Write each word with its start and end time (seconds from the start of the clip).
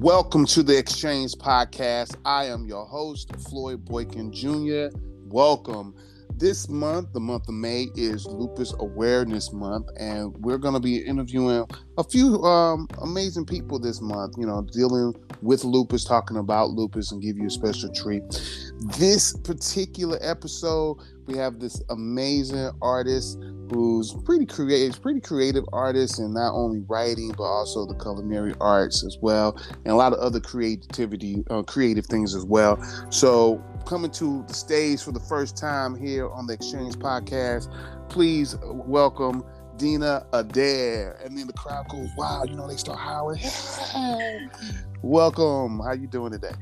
Welcome 0.00 0.46
to 0.46 0.64
the 0.64 0.76
Exchange 0.76 1.34
Podcast. 1.34 2.16
I 2.24 2.46
am 2.46 2.66
your 2.66 2.84
host, 2.84 3.30
Floyd 3.48 3.84
Boykin 3.84 4.32
Jr. 4.32 4.88
Welcome. 5.26 5.94
This 6.36 6.68
month, 6.68 7.12
the 7.12 7.20
month 7.20 7.46
of 7.46 7.54
May, 7.54 7.86
is 7.94 8.26
Lupus 8.26 8.74
Awareness 8.80 9.52
Month, 9.52 9.86
and 10.00 10.36
we're 10.38 10.58
going 10.58 10.74
to 10.74 10.80
be 10.80 10.96
interviewing 10.96 11.64
a 11.96 12.02
few 12.02 12.42
um, 12.42 12.88
amazing 13.00 13.46
people 13.46 13.78
this 13.78 14.00
month, 14.00 14.34
you 14.36 14.44
know, 14.44 14.66
dealing 14.72 15.14
with 15.42 15.62
lupus, 15.62 16.02
talking 16.04 16.36
about 16.36 16.70
lupus, 16.70 17.12
and 17.12 17.22
give 17.22 17.38
you 17.38 17.46
a 17.46 17.50
special 17.50 17.88
treat. 17.94 18.22
This 18.98 19.32
particular 19.32 20.18
episode, 20.20 20.98
we 21.26 21.36
have 21.36 21.60
this 21.60 21.80
amazing 21.90 22.72
artist 22.82 23.38
who's 23.70 24.12
pretty 24.24 24.44
creative, 24.44 25.00
pretty 25.00 25.20
creative 25.20 25.64
artist, 25.72 26.18
and 26.18 26.34
not 26.34 26.52
only 26.52 26.80
writing 26.88 27.32
but 27.36 27.44
also 27.44 27.86
the 27.86 27.94
culinary 27.94 28.54
arts 28.60 29.04
as 29.06 29.16
well, 29.22 29.56
and 29.84 29.92
a 29.92 29.94
lot 29.94 30.12
of 30.12 30.18
other 30.18 30.40
creativity, 30.40 31.44
uh, 31.48 31.62
creative 31.62 32.06
things 32.06 32.34
as 32.34 32.44
well. 32.44 32.76
So, 33.10 33.62
coming 33.84 34.10
to 34.12 34.44
the 34.48 34.54
stage 34.54 35.02
for 35.02 35.12
the 35.12 35.20
first 35.20 35.56
time 35.56 35.94
here 35.94 36.28
on 36.30 36.46
the 36.46 36.54
Exchange 36.54 36.96
Podcast, 36.96 37.72
please 38.08 38.56
welcome 38.62 39.44
DeeNa 39.76 40.26
Adair. 40.32 41.18
And 41.24 41.36
then 41.36 41.46
the 41.46 41.52
crowd 41.52 41.88
goes, 41.88 42.08
"Wow!" 42.16 42.44
You 42.44 42.56
know, 42.56 42.66
they 42.66 42.76
start 42.76 42.98
howling. 42.98 43.40
welcome. 45.02 45.80
How 45.80 45.92
you 45.92 46.06
doing 46.06 46.32
today? 46.32 46.54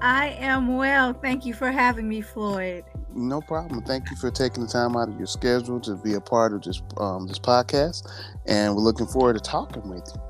I 0.00 0.36
am 0.38 0.76
well. 0.76 1.12
Thank 1.12 1.46
you 1.46 1.54
for 1.54 1.70
having 1.70 2.08
me, 2.08 2.20
Floyd. 2.20 2.84
No 3.14 3.40
problem. 3.40 3.82
Thank 3.84 4.10
you 4.10 4.16
for 4.16 4.30
taking 4.30 4.64
the 4.64 4.68
time 4.68 4.96
out 4.96 5.08
of 5.08 5.16
your 5.16 5.26
schedule 5.26 5.80
to 5.80 5.96
be 5.96 6.14
a 6.14 6.20
part 6.20 6.52
of 6.52 6.62
this 6.62 6.82
um, 6.96 7.26
this 7.26 7.38
podcast, 7.38 8.10
and 8.46 8.74
we're 8.74 8.82
looking 8.82 9.06
forward 9.06 9.34
to 9.34 9.40
talking 9.40 9.88
with 9.88 10.06
you. 10.14 10.20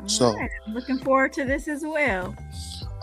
All 0.00 0.08
so, 0.08 0.34
right. 0.34 0.50
looking 0.68 0.98
forward 0.98 1.32
to 1.34 1.44
this 1.44 1.68
as 1.68 1.82
well. 1.82 2.34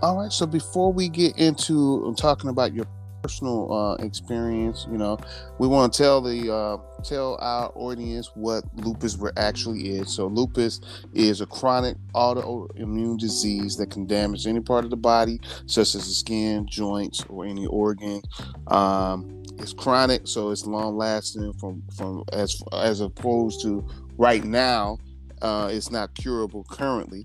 All 0.03 0.17
right. 0.17 0.33
So 0.33 0.45
before 0.45 0.91
we 0.91 1.07
get 1.07 1.37
into 1.37 2.13
talking 2.17 2.49
about 2.49 2.73
your 2.73 2.85
personal 3.21 3.71
uh, 3.71 4.03
experience, 4.03 4.85
you 4.91 4.97
know, 4.97 5.17
we 5.59 5.67
want 5.69 5.93
to 5.93 6.03
tell 6.03 6.19
the 6.19 6.53
uh, 6.53 6.77
tell 7.05 7.37
our 7.39 7.71
audience 7.73 8.29
what 8.33 8.65
lupus 8.75 9.17
actually 9.37 9.91
is. 9.95 10.13
So 10.13 10.27
lupus 10.27 10.81
is 11.13 11.39
a 11.39 11.45
chronic 11.45 11.95
autoimmune 12.13 13.17
disease 13.17 13.77
that 13.77 13.91
can 13.91 14.05
damage 14.05 14.45
any 14.45 14.59
part 14.59 14.83
of 14.83 14.89
the 14.89 14.97
body, 14.97 15.39
such 15.67 15.95
as 15.95 16.05
the 16.05 16.13
skin, 16.13 16.67
joints, 16.67 17.23
or 17.29 17.45
any 17.45 17.65
organ. 17.67 18.21
Um, 18.67 19.41
it's 19.57 19.71
chronic, 19.71 20.27
so 20.27 20.49
it's 20.49 20.65
long 20.65 20.97
lasting 20.97 21.53
from 21.53 21.81
from 21.95 22.25
as 22.33 22.61
as 22.73 22.99
opposed 22.99 23.61
to 23.61 23.87
right 24.17 24.43
now. 24.43 24.97
Uh, 25.41 25.69
it's 25.71 25.91
not 25.91 26.13
curable 26.15 26.65
currently. 26.69 27.23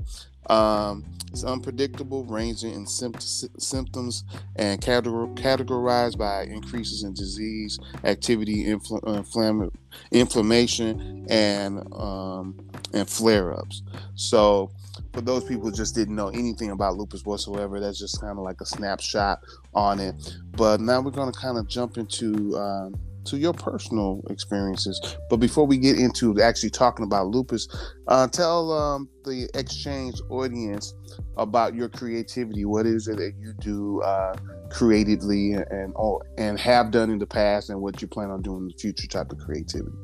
Um, 0.48 1.04
it's 1.30 1.44
unpredictable, 1.44 2.24
ranging 2.24 2.72
in 2.72 2.86
symptoms 2.86 4.24
and 4.56 4.80
categorized 4.80 6.18
by 6.18 6.44
increases 6.44 7.02
in 7.02 7.12
disease 7.12 7.78
activity, 8.04 8.64
infl- 8.64 9.02
infl- 9.02 9.70
inflammation, 10.10 11.26
and 11.28 11.86
um, 11.94 12.58
and 12.94 13.08
flare-ups. 13.08 13.82
So, 14.14 14.70
for 15.12 15.20
those 15.20 15.44
people 15.44 15.70
just 15.70 15.94
didn't 15.94 16.16
know 16.16 16.28
anything 16.28 16.70
about 16.70 16.96
lupus 16.96 17.24
whatsoever, 17.26 17.78
that's 17.78 17.98
just 17.98 18.20
kind 18.20 18.38
of 18.38 18.44
like 18.44 18.60
a 18.62 18.66
snapshot 18.66 19.41
on 19.74 20.00
it. 20.00 20.38
But 20.52 20.80
now 20.80 21.00
we're 21.02 21.10
going 21.10 21.30
to 21.30 21.38
kind 21.38 21.58
of 21.58 21.69
jump 21.69 21.98
into 21.98 22.56
um, 22.56 22.94
to 23.30 23.38
your 23.38 23.52
personal 23.52 24.22
experiences. 24.30 25.16
But 25.30 25.36
before 25.38 25.66
we 25.66 25.78
get 25.78 25.98
into 25.98 26.41
actually 26.41 26.70
talking 26.70 27.04
about 27.04 27.28
lupus, 27.28 27.69
uh, 28.06 28.26
tell 28.28 28.72
um, 28.72 29.08
the 29.25 29.48
exchange 29.54 30.20
audience 30.30 30.94
about 31.36 31.75
your 31.75 31.88
creativity. 31.88 32.64
What 32.64 32.86
is 32.86 33.08
it 33.08 33.16
that 33.16 33.34
you 33.38 33.53
do 33.60 34.03
uh, 34.03 34.36
creatively 34.70 35.53
and 35.53 35.92
oh, 35.97 36.22
and 36.36 36.58
have 36.58 36.91
done 36.91 37.10
in 37.10 37.19
the 37.19 37.26
past, 37.26 37.70
and 37.70 37.80
what 37.80 38.00
you 38.03 38.08
plan 38.08 38.30
on 38.30 38.42
doing 38.42 38.62
in 38.62 38.69
the 38.69 38.78
future 38.78 39.06
type 39.06 39.30
of 39.32 39.38
creativity? 39.38 39.97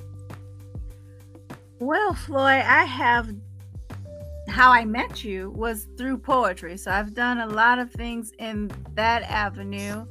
Well, 1.80 2.14
Floyd, 2.14 2.64
I 2.64 2.84
have 2.84 3.34
how 4.48 4.70
I 4.70 4.84
met 4.84 5.24
you 5.24 5.50
was 5.50 5.86
through 5.96 6.18
poetry. 6.18 6.76
So 6.76 6.90
I've 6.90 7.14
done 7.14 7.38
a 7.38 7.46
lot 7.46 7.78
of 7.78 7.90
things 7.90 8.32
in 8.38 8.70
that 8.94 9.22
avenue 9.22 10.06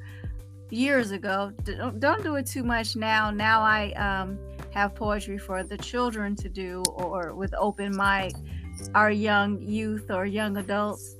years 0.73 1.11
ago. 1.11 1.51
Don't, 1.63 1.99
don't 1.99 2.23
do 2.23 2.35
it 2.35 2.45
too 2.45 2.63
much 2.63 2.95
now. 2.95 3.29
Now 3.29 3.61
I 3.61 3.91
um, 3.91 4.39
have 4.73 4.95
poetry 4.95 5.37
for 5.37 5.63
the 5.63 5.77
children 5.77 6.35
to 6.37 6.49
do 6.49 6.83
or 6.95 7.33
with 7.33 7.53
open 7.57 7.95
mic, 7.95 8.33
our 8.95 9.11
young 9.11 9.61
youth 9.61 10.09
or 10.09 10.25
young 10.25 10.57
adults. 10.57 11.15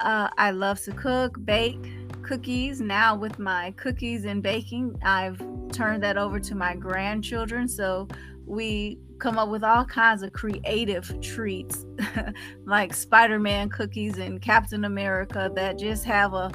Uh, 0.00 0.28
I 0.36 0.50
love 0.50 0.80
to 0.82 0.92
cook, 0.92 1.36
bake 1.44 1.92
cookies. 2.22 2.80
Now, 2.80 3.14
with 3.14 3.38
my 3.38 3.72
cookies 3.72 4.24
and 4.24 4.42
baking, 4.42 4.96
I've 5.04 5.40
turned 5.70 6.02
that 6.02 6.16
over 6.16 6.40
to 6.40 6.54
my 6.54 6.74
grandchildren. 6.74 7.68
So 7.68 8.08
we 8.46 8.98
come 9.18 9.38
up 9.38 9.48
with 9.48 9.62
all 9.62 9.84
kinds 9.84 10.22
of 10.22 10.32
creative 10.32 11.20
treats 11.20 11.84
like 12.64 12.92
Spider 12.92 13.38
Man 13.38 13.68
cookies 13.68 14.18
and 14.18 14.40
Captain 14.40 14.84
America 14.84 15.50
that 15.54 15.78
just 15.78 16.04
have 16.04 16.34
a 16.34 16.50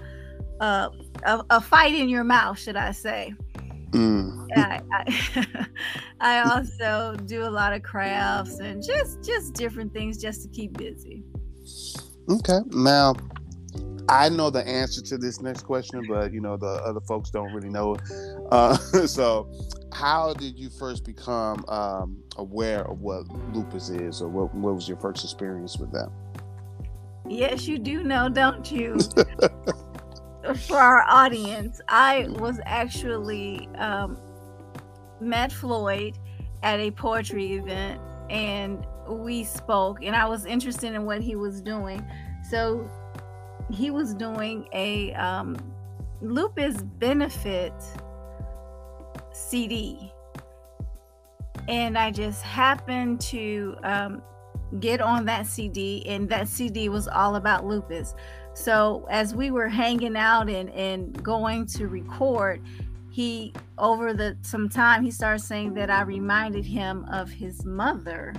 a, 0.60 0.90
a, 1.24 1.46
a 1.50 1.62
fight 1.62 1.96
in 1.96 2.10
your 2.10 2.24
mouth, 2.24 2.60
should 2.60 2.76
I 2.76 2.92
say. 2.92 3.34
Mm. 3.92 4.48
I, 4.56 4.82
I, 4.92 5.66
I, 6.20 6.52
also 6.52 7.16
do 7.26 7.44
a 7.44 7.50
lot 7.50 7.74
of 7.74 7.82
crafts 7.82 8.60
and 8.60 8.84
just 8.84 9.24
just 9.24 9.56
different 9.56 9.94
things 9.94 10.22
just 10.22 10.44
to 10.44 10.48
keep 10.50 10.78
busy. 10.78 11.24
Okay. 12.30 12.60
Now, 12.68 13.16
I 14.08 14.30
know 14.30 14.52
the 14.52 14.68
answer 14.68 15.02
to 15.02 15.18
this 15.18 15.42
next 15.42 15.64
question, 15.64 16.06
but 16.08 16.32
you 16.32 16.40
know 16.40 16.56
the 16.56 16.68
other 16.68 17.00
folks 17.02 17.32
don't 17.32 17.52
really 17.52 17.70
know. 17.70 17.98
Uh, 18.52 18.76
so, 19.08 19.52
how 19.92 20.34
did 20.34 20.60
you 20.60 20.70
first 20.70 21.04
become 21.04 21.66
um, 21.68 22.18
aware 22.38 22.88
of 22.90 23.02
what 23.02 23.28
lupus 23.54 23.90
is, 23.90 24.22
or 24.22 24.30
what, 24.30 24.54
what 24.54 24.76
was 24.76 24.88
your 24.88 24.98
first 24.98 25.24
experience 25.24 25.78
with 25.78 25.92
that? 25.94 26.10
Yes, 27.28 27.68
you 27.68 27.80
do 27.80 28.04
know, 28.04 28.30
don't 28.30 28.72
you? 28.72 28.98
for 30.56 30.78
our 30.78 31.04
audience, 31.08 31.82
I 31.88 32.28
was 32.30 32.60
actually 32.66 33.68
um, 33.76 34.18
met 35.22 35.52
Floyd 35.52 36.18
at 36.64 36.80
a 36.80 36.92
poetry 36.92 37.54
event 37.54 38.02
and 38.30 38.86
we 39.08 39.44
spoke, 39.44 40.04
and 40.04 40.16
I 40.16 40.26
was 40.26 40.46
interested 40.46 40.94
in 40.94 41.06
what 41.06 41.22
he 41.22 41.36
was 41.36 41.62
doing. 41.62 42.06
So 42.50 42.90
he 43.72 43.92
was 43.92 44.14
doing 44.14 44.68
a 44.74 45.14
um, 45.14 45.58
lupus 46.22 46.82
benefit 46.82 47.74
CD. 49.32 50.12
And 51.68 51.98
I 51.98 52.12
just 52.12 52.42
happened 52.42 53.22
to 53.22 53.76
um, 53.84 54.22
get 54.80 55.02
on 55.02 55.26
that 55.26 55.48
CD, 55.48 56.04
and 56.08 56.30
that 56.30 56.48
CD 56.48 56.90
was 56.90 57.08
all 57.08 57.36
about 57.36 57.66
lupus. 57.66 58.14
So 58.60 59.08
as 59.10 59.34
we 59.34 59.52
were 59.52 59.70
hanging 59.70 60.18
out 60.18 60.50
and, 60.50 60.70
and 60.72 61.24
going 61.24 61.66
to 61.68 61.88
record, 61.88 62.62
he 63.10 63.54
over 63.78 64.14
the 64.14 64.38
some 64.42 64.68
time 64.68 65.02
he 65.02 65.12
started 65.12 65.40
saying 65.40 65.76
that 65.76 65.90
I 65.90 66.02
reminded 66.02 66.66
him 66.66 67.06
of 67.06 67.30
his 67.30 67.64
mother. 67.64 68.36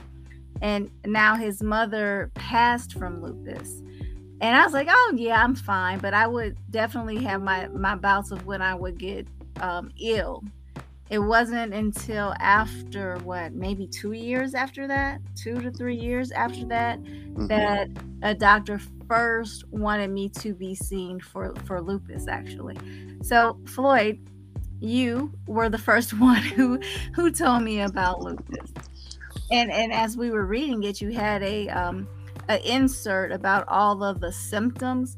And 0.61 0.91
now 1.07 1.37
his 1.37 1.63
mother 1.63 2.31
passed 2.35 2.93
from 2.99 3.23
lupus. 3.23 3.81
And 4.43 4.55
I 4.55 4.63
was 4.63 4.75
like, 4.75 4.89
oh 4.91 5.13
yeah, 5.17 5.43
I'm 5.43 5.55
fine. 5.55 6.01
But 6.01 6.13
I 6.13 6.27
would 6.27 6.59
definitely 6.71 7.25
have 7.25 7.41
my, 7.41 7.69
my 7.69 7.95
bouts 7.95 8.31
of 8.31 8.45
when 8.45 8.61
I 8.61 8.75
would 8.75 8.99
get 8.99 9.27
um, 9.63 9.91
ill. 9.99 10.45
It 11.11 11.19
wasn't 11.19 11.75
until 11.75 12.35
after 12.39 13.17
what, 13.19 13.53
maybe 13.53 13.89
two 13.89 14.13
years 14.13 14.55
after 14.55 14.87
that, 14.87 15.21
two 15.35 15.61
to 15.61 15.71
three 15.73 15.97
years 15.97 16.31
after 16.31 16.65
that, 16.67 17.03
mm-hmm. 17.03 17.49
that 17.49 17.89
a 18.23 18.33
doctor 18.33 18.81
first 19.09 19.65
wanted 19.73 20.11
me 20.11 20.29
to 20.29 20.55
be 20.55 20.73
seen 20.75 21.19
for 21.19 21.53
for 21.65 21.81
lupus 21.81 22.29
actually. 22.29 22.79
So 23.23 23.59
Floyd, 23.67 24.21
you 24.79 25.33
were 25.49 25.69
the 25.69 25.79
first 25.79 26.13
one 26.19 26.43
who 26.43 26.81
who 27.15 27.33
told 27.33 27.63
me 27.63 27.81
about 27.81 28.23
lupus. 28.23 28.73
And 29.51 29.73
and 29.73 29.93
as 29.93 30.17
we 30.17 30.31
were 30.31 30.47
reading 30.47 30.85
it, 30.85 31.01
you 31.01 31.11
had 31.11 31.43
a 31.43 31.69
um 31.71 32.07
an 32.49 32.61
insert 32.61 33.33
about 33.33 33.67
all 33.67 34.05
of 34.05 34.21
the 34.21 34.33
symptoms 34.33 35.17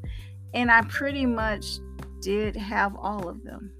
and 0.53 0.71
I 0.71 0.81
pretty 0.83 1.25
much 1.25 1.79
did 2.19 2.55
have 2.55 2.95
all 2.95 3.27
of 3.27 3.43
them. 3.43 3.71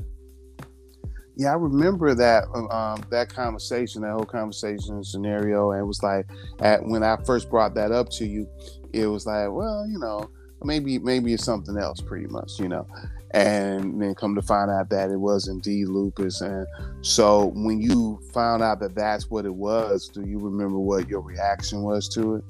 Yeah, 1.35 1.51
I 1.51 1.56
remember 1.56 2.13
that 2.13 2.44
um, 2.53 3.03
that 3.09 3.30
conversation, 3.30 4.03
that 4.03 4.12
whole 4.12 4.25
conversation 4.25 5.03
scenario, 5.03 5.71
and 5.71 5.81
it 5.81 5.85
was 5.85 6.03
like 6.03 6.27
at 6.59 6.83
when 6.85 7.03
I 7.03 7.18
first 7.25 7.50
brought 7.50 7.74
that 7.75 7.91
up 7.91 8.09
to 8.12 8.25
you, 8.25 8.47
it 8.94 9.07
was 9.07 9.25
like, 9.25 9.51
well, 9.51 9.88
you 9.88 9.97
know, 9.97 10.30
maybe 10.63 11.00
maybe 11.00 11.33
it's 11.33 11.44
something 11.44 11.77
else, 11.77 12.01
pretty 12.01 12.27
much, 12.27 12.59
you 12.59 12.68
know. 12.68 12.88
And 13.31 14.00
then 14.00 14.13
come 14.13 14.35
to 14.35 14.44
find 14.44 14.69
out 14.69 14.91
that 14.91 15.09
it 15.09 15.19
was 15.19 15.47
indeed 15.47 15.88
lupus. 15.88 16.41
And 16.41 16.68
so, 17.01 17.47
when 17.56 17.81
you 17.81 18.21
found 18.31 18.62
out 18.62 18.80
that 18.81 18.94
that's 18.94 19.31
what 19.31 19.45
it 19.45 19.56
was, 19.56 20.07
do 20.09 20.21
you 20.21 20.38
remember 20.38 20.77
what 20.77 21.09
your 21.09 21.21
reaction 21.21 21.81
was 21.81 22.07
to 22.09 22.35
it? 22.35 22.44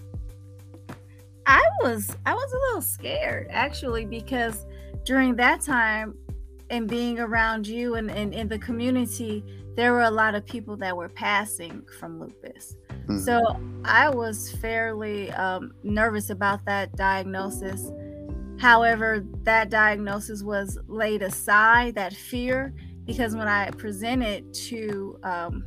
I 1.46 1.62
was 1.82 2.16
I 2.26 2.34
was 2.34 2.52
a 2.52 2.58
little 2.58 2.82
scared 2.82 3.48
actually 3.50 4.06
because 4.06 4.66
during 5.06 5.36
that 5.38 5.62
time 5.62 6.16
and 6.74 6.90
being 6.90 7.20
around 7.20 7.68
you 7.68 7.94
and, 7.94 8.10
in 8.10 8.48
the 8.48 8.58
community, 8.58 9.44
there 9.76 9.92
were 9.92 10.02
a 10.02 10.10
lot 10.10 10.34
of 10.34 10.44
people 10.44 10.76
that 10.78 10.98
were 10.98 11.08
passing 11.08 11.84
from 12.00 12.20
lupus. 12.20 12.76
Mm-hmm. 12.90 13.20
So 13.20 13.40
I 13.86 14.10
was 14.10 14.52
fairly 14.54 15.30
um, 15.34 15.72
nervous 15.84 16.32
about 16.32 16.66
that 16.66 16.96
diagnosis. 16.96 17.92
However, 18.60 19.24
that 19.44 19.70
diagnosis 19.70 20.42
was 20.42 20.80
laid 20.88 21.22
aside, 21.22 21.94
that 21.94 22.14
fear, 22.14 22.74
because 23.06 23.36
when 23.36 23.48
I 23.48 23.70
presented 23.70 24.52
to 24.70 25.20
um, 25.22 25.66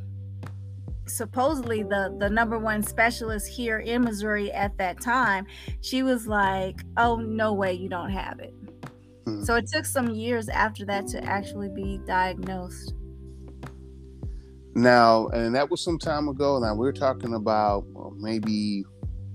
supposedly 1.05 1.83
the 1.83 2.17
the 2.19 2.29
number 2.29 2.59
one 2.59 2.83
specialist 2.83 3.47
here 3.47 3.79
in 3.79 4.01
Missouri 4.03 4.51
at 4.51 4.77
that 4.77 4.99
time, 4.99 5.45
she 5.79 6.03
was 6.03 6.27
like, 6.27 6.81
"Oh, 6.97 7.15
no 7.15 7.53
way, 7.53 7.71
you 7.73 7.87
don't 7.87 8.09
have 8.09 8.39
it." 8.39 8.53
Mm-hmm. 9.27 9.43
So 9.43 9.55
it 9.55 9.67
took 9.67 9.83
some 9.83 10.11
years 10.11 10.47
after 10.47 10.85
that 10.85 11.05
to 11.07 11.23
actually 11.23 11.67
be 11.67 11.99
diagnosed. 12.07 12.93
Now, 14.73 15.27
and 15.29 15.53
that 15.53 15.69
was 15.69 15.83
some 15.83 15.99
time 15.99 16.29
ago. 16.29 16.59
Now 16.59 16.75
we're 16.75 16.93
talking 16.93 17.33
about 17.33 17.83
well, 17.87 18.13
maybe 18.17 18.85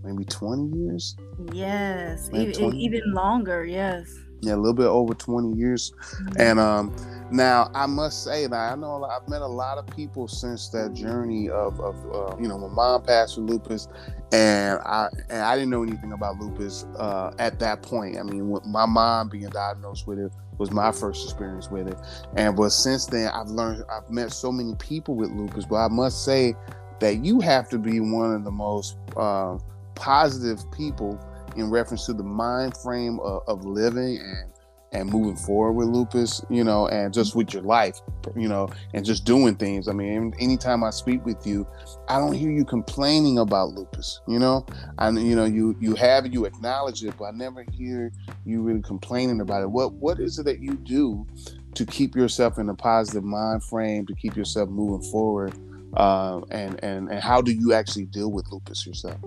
maybe 0.03 0.25
20 0.25 0.79
years. 0.79 1.15
Yes, 1.53 2.31
even, 2.33 2.75
even 2.75 3.13
longer. 3.13 3.67
Yes. 3.67 4.11
Yeah, 4.43 4.55
a 4.55 4.57
little 4.57 4.75
bit 4.75 4.87
over 4.87 5.15
20 5.15 5.57
years. 5.57 5.93
Mm-hmm. 5.93 6.41
And 6.41 6.61
um 6.61 6.95
now 7.31 7.71
I 7.75 7.87
must 7.87 8.25
say 8.25 8.47
that 8.47 8.73
I 8.73 8.75
know 8.75 9.05
I've 9.05 9.27
met 9.29 9.41
a 9.41 9.47
lot 9.47 9.79
of 9.79 9.87
people 9.87 10.29
since 10.29 10.69
that 10.71 10.93
journey 10.93 11.49
of, 11.49 11.81
of 11.81 11.97
uh, 12.15 12.37
you 12.39 12.47
know 12.47 12.59
my 12.59 12.69
mom 12.69 13.03
passed 13.05 13.39
with 13.39 13.49
lupus, 13.49 13.89
and 14.33 14.79
I 14.81 15.09
and 15.31 15.41
I 15.41 15.55
didn't 15.55 15.71
know 15.71 15.83
anything 15.83 16.13
about 16.13 16.39
lupus 16.39 16.85
uh, 16.99 17.33
at 17.39 17.59
that 17.61 17.83
point. 17.83 18.19
I 18.19 18.23
mean, 18.23 18.53
my 18.67 18.85
mom 18.85 19.29
being 19.31 19.49
diagnosed 19.49 20.07
with 20.07 20.19
it 20.19 20.31
was 20.59 20.71
my 20.71 20.93
first 20.93 21.25
experience 21.25 21.71
with 21.71 21.89
it, 21.89 21.97
and 22.37 22.55
but 22.55 22.71
since 22.71 23.07
then 23.07 23.29
I've 23.29 23.49
learned 23.49 23.85
I've 23.91 24.11
met 24.11 24.33
so 24.33 24.53
many 24.53 24.75
people 24.75 25.15
with 25.15 25.31
lupus. 25.31 25.65
But 25.65 25.77
I 25.77 25.89
must 25.89 26.25
say 26.25 26.55
that 27.01 27.25
you 27.25 27.41
have 27.41 27.69
to 27.71 27.79
be 27.79 27.99
one 28.01 28.35
of 28.35 28.45
the 28.45 28.51
most 28.51 28.99
uh, 29.17 29.57
positive 29.95 30.71
people 30.71 31.19
in 31.57 31.71
reference 31.71 32.07
to 32.07 32.13
the 32.13 32.23
mind 32.23 32.77
frame 32.77 33.21
of, 33.21 33.43
of 33.47 33.65
living 33.65 34.19
and 34.19 34.53
and 34.93 35.11
moving 35.11 35.37
forward 35.37 35.73
with 35.73 35.89
lupus, 35.89 36.45
you 36.51 36.63
know, 36.63 36.87
and 36.89 37.15
just 37.15 37.35
with 37.35 37.53
your 37.55 37.63
life, 37.63 38.01
you 38.37 38.49
know, 38.49 38.69
and 38.93 39.05
just 39.05 39.25
doing 39.25 39.57
things. 39.57 39.89
I 39.89 39.93
mean, 39.93 40.35
anytime 40.39 40.85
I 40.85 40.91
speak 40.91 41.25
with 41.25 41.47
you, 41.47 41.67
I 42.09 42.19
don't 42.19 42.35
hear 42.35 42.51
you 42.51 42.65
complaining 42.65 43.39
about 43.39 43.71
lupus, 43.71 44.21
you 44.29 44.39
know, 44.39 44.67
and 44.99 45.19
you 45.27 45.35
know, 45.35 45.45
you 45.45 45.77
you 45.81 45.95
have 45.95 46.33
you 46.33 46.45
acknowledge 46.45 47.03
it, 47.05 47.15
but 47.19 47.25
I 47.25 47.31
never 47.31 47.65
hear 47.73 48.13
you 48.45 48.61
really 48.61 48.83
complaining 48.83 49.41
about 49.41 49.63
it. 49.63 49.71
What 49.71 49.95
what 49.95 50.21
is 50.21 50.39
it 50.39 50.45
that 50.45 50.61
you 50.61 50.75
do 50.75 51.27
to 51.75 51.87
keep 51.87 52.15
yourself 52.15 52.59
in 52.59 52.69
a 52.69 52.75
positive 52.75 53.25
mind 53.25 53.65
frame, 53.65 54.07
to 54.07 54.15
keep 54.15 54.37
yourself 54.37 54.69
moving 54.69 55.11
forward, 55.11 55.55
uh, 55.97 56.43
and 56.51 56.79
and 56.85 57.11
and 57.11 57.21
how 57.21 57.41
do 57.41 57.53
you 57.53 57.73
actually 57.73 58.05
deal 58.07 58.31
with 58.31 58.47
lupus 58.53 58.87
yourself? 58.87 59.19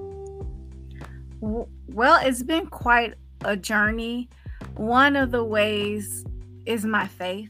Well, 1.95 2.19
it's 2.21 2.43
been 2.43 2.67
quite 2.67 3.13
a 3.45 3.55
journey 3.55 4.29
one 4.75 5.15
of 5.15 5.31
the 5.31 5.43
ways 5.43 6.25
is 6.65 6.85
my 6.85 7.07
faith 7.07 7.49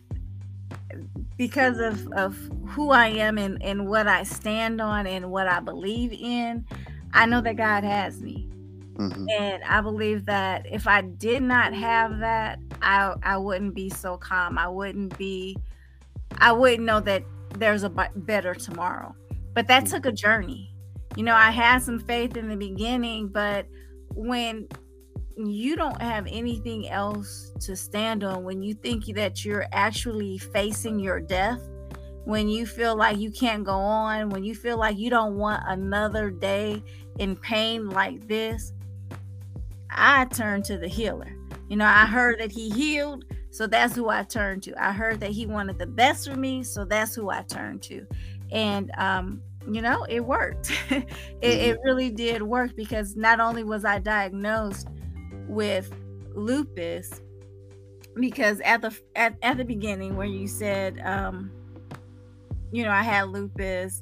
because 1.37 1.79
of, 1.79 2.07
of 2.13 2.37
who 2.67 2.91
I 2.91 3.07
am 3.07 3.39
and, 3.39 3.61
and 3.63 3.87
what 3.87 4.07
I 4.07 4.21
stand 4.21 4.79
on 4.81 5.07
and 5.07 5.31
what 5.31 5.47
I 5.47 5.59
believe 5.59 6.13
in. 6.13 6.65
I 7.13 7.25
know 7.25 7.41
that 7.41 7.55
God 7.55 7.83
has 7.83 8.21
me. 8.21 8.47
Mm-hmm. 8.93 9.25
And 9.29 9.63
I 9.63 9.81
believe 9.81 10.25
that 10.25 10.71
if 10.71 10.87
I 10.87 11.01
did 11.01 11.41
not 11.41 11.73
have 11.73 12.19
that, 12.19 12.59
I 12.81 13.13
I 13.23 13.35
wouldn't 13.35 13.73
be 13.73 13.89
so 13.89 14.15
calm. 14.15 14.57
I 14.57 14.69
wouldn't 14.69 15.17
be 15.17 15.57
I 16.37 16.53
wouldn't 16.53 16.83
know 16.83 17.01
that 17.01 17.23
there's 17.57 17.83
a 17.83 17.89
better 17.89 18.53
tomorrow. 18.53 19.13
But 19.53 19.67
that 19.67 19.87
took 19.87 20.05
a 20.05 20.13
journey. 20.13 20.73
You 21.17 21.23
know, 21.23 21.35
I 21.35 21.51
had 21.51 21.79
some 21.79 21.99
faith 21.99 22.37
in 22.37 22.47
the 22.47 22.55
beginning, 22.55 23.29
but 23.29 23.65
when 24.15 24.67
you 25.37 25.75
don't 25.75 26.01
have 26.01 26.25
anything 26.27 26.89
else 26.89 27.51
to 27.59 27.75
stand 27.75 28.23
on 28.23 28.43
when 28.43 28.63
you 28.63 28.73
think 28.73 29.05
that 29.15 29.43
you're 29.43 29.65
actually 29.73 30.37
facing 30.37 30.99
your 30.99 31.19
death, 31.19 31.59
when 32.23 32.47
you 32.47 32.65
feel 32.65 32.95
like 32.95 33.17
you 33.17 33.31
can't 33.31 33.63
go 33.63 33.73
on, 33.73 34.29
when 34.29 34.43
you 34.43 34.55
feel 34.55 34.77
like 34.77 34.97
you 34.97 35.09
don't 35.09 35.35
want 35.35 35.61
another 35.67 36.31
day 36.31 36.81
in 37.19 37.35
pain 37.35 37.89
like 37.89 38.27
this, 38.27 38.73
I 39.91 40.25
turn 40.25 40.63
to 40.63 40.77
the 40.77 40.87
healer. 40.87 41.31
You 41.69 41.77
know, 41.77 41.85
I 41.85 42.05
heard 42.05 42.39
that 42.39 42.51
he 42.51 42.69
healed, 42.69 43.25
so 43.51 43.67
that's 43.67 43.95
who 43.95 44.09
I 44.09 44.23
turned 44.23 44.63
to. 44.63 44.83
I 44.83 44.91
heard 44.91 45.19
that 45.19 45.31
he 45.31 45.45
wanted 45.45 45.77
the 45.77 45.87
best 45.87 46.29
for 46.29 46.35
me, 46.35 46.63
so 46.63 46.85
that's 46.85 47.13
who 47.15 47.29
I 47.29 47.41
turned 47.43 47.81
to. 47.83 48.05
And 48.51 48.91
um, 48.97 49.41
you 49.71 49.81
know, 49.81 50.05
it 50.09 50.25
worked. 50.25 50.71
it, 50.89 51.07
it 51.41 51.77
mm-hmm. 51.77 51.87
really 51.87 52.09
did 52.09 52.41
work 52.41 52.75
because 52.75 53.15
not 53.15 53.39
only 53.39 53.63
was 53.63 53.85
I 53.85 53.99
diagnosed 53.99 54.87
with 55.47 55.91
lupus 56.33 57.21
because 58.19 58.59
at 58.61 58.81
the 58.81 58.97
at, 59.15 59.35
at 59.41 59.57
the 59.57 59.65
beginning 59.65 60.15
where 60.15 60.27
you 60.27 60.47
said 60.47 60.99
um 61.05 61.51
you 62.71 62.83
know 62.83 62.91
i 62.91 63.01
had 63.01 63.29
lupus 63.29 64.01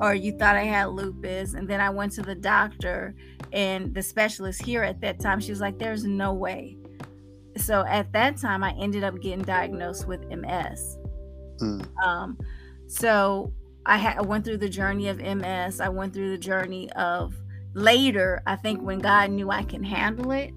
or 0.00 0.14
you 0.14 0.32
thought 0.38 0.56
i 0.56 0.64
had 0.64 0.86
lupus 0.86 1.54
and 1.54 1.68
then 1.68 1.80
i 1.80 1.90
went 1.90 2.12
to 2.12 2.22
the 2.22 2.34
doctor 2.34 3.14
and 3.52 3.94
the 3.94 4.02
specialist 4.02 4.62
here 4.62 4.82
at 4.82 5.00
that 5.00 5.20
time 5.20 5.40
she 5.40 5.50
was 5.50 5.60
like 5.60 5.78
there's 5.78 6.04
no 6.04 6.32
way 6.32 6.76
so 7.56 7.84
at 7.86 8.10
that 8.12 8.36
time 8.36 8.62
i 8.62 8.72
ended 8.78 9.04
up 9.04 9.20
getting 9.20 9.42
diagnosed 9.42 10.06
with 10.06 10.24
ms 10.28 10.98
mm. 11.60 11.86
um 12.04 12.38
so 12.86 13.52
I, 13.86 13.96
had, 13.96 14.18
I 14.18 14.22
went 14.22 14.44
through 14.44 14.58
the 14.58 14.68
journey 14.68 15.08
of 15.08 15.18
ms 15.18 15.80
i 15.80 15.88
went 15.88 16.14
through 16.14 16.30
the 16.30 16.38
journey 16.38 16.90
of 16.92 17.34
later 17.74 18.42
i 18.46 18.56
think 18.56 18.80
when 18.82 18.98
god 18.98 19.30
knew 19.30 19.50
i 19.50 19.62
can 19.62 19.82
handle 19.82 20.30
it 20.30 20.52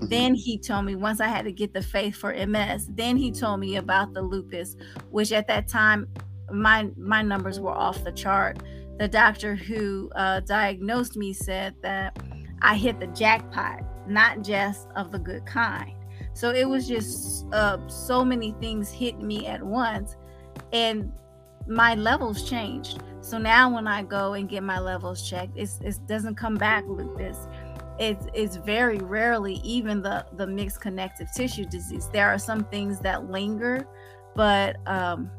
Mm-hmm. 0.00 0.08
Then 0.08 0.34
he 0.34 0.58
told 0.58 0.86
me 0.86 0.96
once 0.96 1.20
I 1.20 1.28
had 1.28 1.44
to 1.44 1.52
get 1.52 1.74
the 1.74 1.82
faith 1.82 2.16
for 2.16 2.32
MS, 2.32 2.88
then 2.94 3.16
he 3.16 3.30
told 3.30 3.60
me 3.60 3.76
about 3.76 4.14
the 4.14 4.22
lupus, 4.22 4.76
which 5.10 5.32
at 5.32 5.46
that 5.48 5.68
time 5.68 6.08
my 6.50 6.88
my 6.96 7.22
numbers 7.22 7.60
were 7.60 7.72
off 7.72 8.02
the 8.02 8.12
chart. 8.12 8.62
The 8.98 9.08
doctor 9.08 9.54
who 9.54 10.10
uh, 10.16 10.40
diagnosed 10.40 11.16
me 11.16 11.32
said 11.32 11.74
that 11.82 12.18
I 12.62 12.76
hit 12.76 12.98
the 12.98 13.08
jackpot, 13.08 13.82
not 14.08 14.42
just 14.42 14.88
of 14.96 15.12
the 15.12 15.18
good 15.18 15.44
kind. 15.44 15.92
So 16.32 16.50
it 16.50 16.68
was 16.68 16.88
just 16.88 17.46
uh, 17.52 17.86
so 17.88 18.24
many 18.24 18.54
things 18.60 18.90
hit 18.90 19.20
me 19.20 19.46
at 19.46 19.62
once, 19.62 20.16
and 20.72 21.12
my 21.70 21.94
levels 21.94 22.48
changed. 22.48 23.02
So 23.22 23.38
now 23.38 23.72
when 23.72 23.86
I 23.86 24.02
go 24.02 24.34
and 24.34 24.48
get 24.48 24.62
my 24.62 24.78
levels 24.80 25.28
checked, 25.28 25.56
it 25.56 25.70
doesn't 26.06 26.34
come 26.34 26.56
back 26.56 26.84
lupus 26.86 27.46
it's 28.00 28.26
it's 28.32 28.56
very 28.56 28.96
rarely 28.98 29.56
even 29.62 30.00
the 30.00 30.24
the 30.32 30.46
mixed 30.46 30.80
connective 30.80 31.28
tissue 31.36 31.66
disease. 31.66 32.08
There 32.08 32.28
are 32.28 32.38
some 32.38 32.64
things 32.64 32.98
that 33.00 33.30
linger 33.30 33.86
but 34.34 34.76
um 34.88 35.30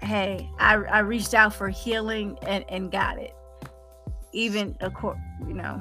hey 0.00 0.50
i 0.58 0.74
i 0.74 0.98
reached 0.98 1.32
out 1.32 1.54
for 1.54 1.68
healing 1.68 2.36
and 2.42 2.64
and 2.68 2.90
got 2.90 3.18
it. 3.18 3.34
Even 4.32 4.76
of 4.80 4.92
course 4.94 5.18
you 5.46 5.54
know 5.54 5.80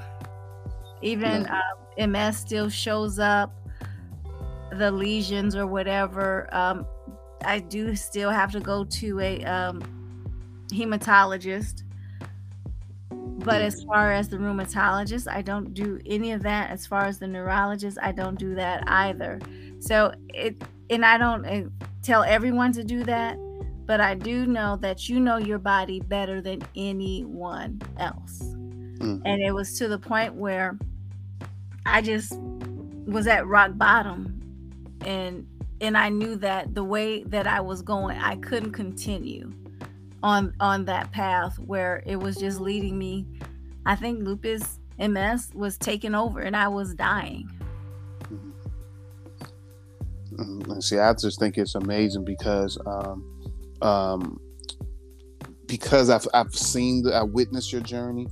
even 1.02 1.48
uh, 1.48 2.08
ms 2.08 2.38
still 2.38 2.70
shows 2.70 3.20
up 3.20 3.52
the 4.78 4.92
lesions 4.92 5.56
or 5.56 5.66
whatever 5.68 6.48
um 6.54 6.86
i 7.44 7.60
do 7.60 7.96
still 7.96 8.30
have 8.30 8.52
to 8.52 8.60
go 8.60 8.84
to 8.84 9.20
a 9.20 9.44
um 9.46 9.82
hematologist 10.72 11.84
but 13.46 13.62
as 13.62 13.84
far 13.84 14.12
as 14.12 14.28
the 14.28 14.38
rheumatologist, 14.38 15.32
I 15.32 15.44
don't 15.44 15.74
do 15.74 16.00
any 16.06 16.32
of 16.32 16.42
that. 16.42 16.72
As 16.72 16.88
far 16.88 17.06
as 17.06 17.20
the 17.20 17.28
neurologist, 17.28 18.00
I 18.02 18.12
don't 18.12 18.40
do 18.40 18.56
that 18.56 18.84
either. 18.88 19.40
So 19.80 20.14
it, 20.34 20.60
and 20.90 21.06
I 21.06 21.20
don't 21.20 21.46
uh, 21.46 21.70
tell 22.02 22.24
everyone 22.24 22.72
to 22.74 22.84
do 22.84 23.04
that, 23.04 23.38
but 23.86 24.02
I 24.02 24.16
do 24.16 24.48
know 24.48 24.78
that 24.78 25.08
you 25.10 25.20
know 25.20 25.38
your 25.38 25.60
body 25.60 26.00
better 26.00 26.42
than 26.42 26.64
anyone 26.76 27.80
else. 28.00 28.42
Mm-hmm. 28.42 29.22
And 29.26 29.42
it 29.44 29.54
was 29.54 29.78
to 29.78 29.88
the 29.88 30.00
point 30.00 30.34
where 30.34 30.80
I 31.86 32.02
just 32.02 32.34
was 33.06 33.28
at 33.28 33.46
rock 33.46 33.72
bottom 33.76 34.42
and 35.02 35.46
and 35.82 35.98
I 35.98 36.10
knew 36.10 36.36
that 36.38 36.74
the 36.74 36.84
way 36.84 37.24
that 37.24 37.48
I 37.48 37.62
was 37.62 37.82
going, 37.82 38.18
I 38.18 38.36
couldn't 38.38 38.74
continue 38.74 39.54
on 40.24 40.54
on 40.60 40.86
that 40.86 41.12
path 41.12 41.60
where 41.60 42.02
it 42.06 42.16
was 42.16 42.36
just 42.38 42.60
leading 42.60 42.98
me 42.98 43.28
i 43.86 43.96
think 43.96 44.24
lupus 44.24 44.80
ms 44.98 45.52
was 45.54 45.78
taking 45.78 46.16
over 46.16 46.40
and 46.40 46.56
i 46.56 46.68
was 46.68 46.96
dying 46.96 47.48
mm-hmm. 48.24 48.50
Mm-hmm. 50.38 50.72
And 50.72 50.84
see, 50.84 50.98
I 50.98 51.14
just 51.14 51.40
think 51.40 51.58
it's 51.58 51.76
amazing 51.76 52.26
because, 52.26 52.78
um, 52.86 53.52
um, 53.82 54.40
because 55.66 56.10
I've 56.10 56.28
I've 56.34 56.54
seen, 56.54 57.04
the, 57.04 57.16
I 57.16 57.24
witnessed 57.24 57.72
your 57.72 57.82
journey, 57.82 58.28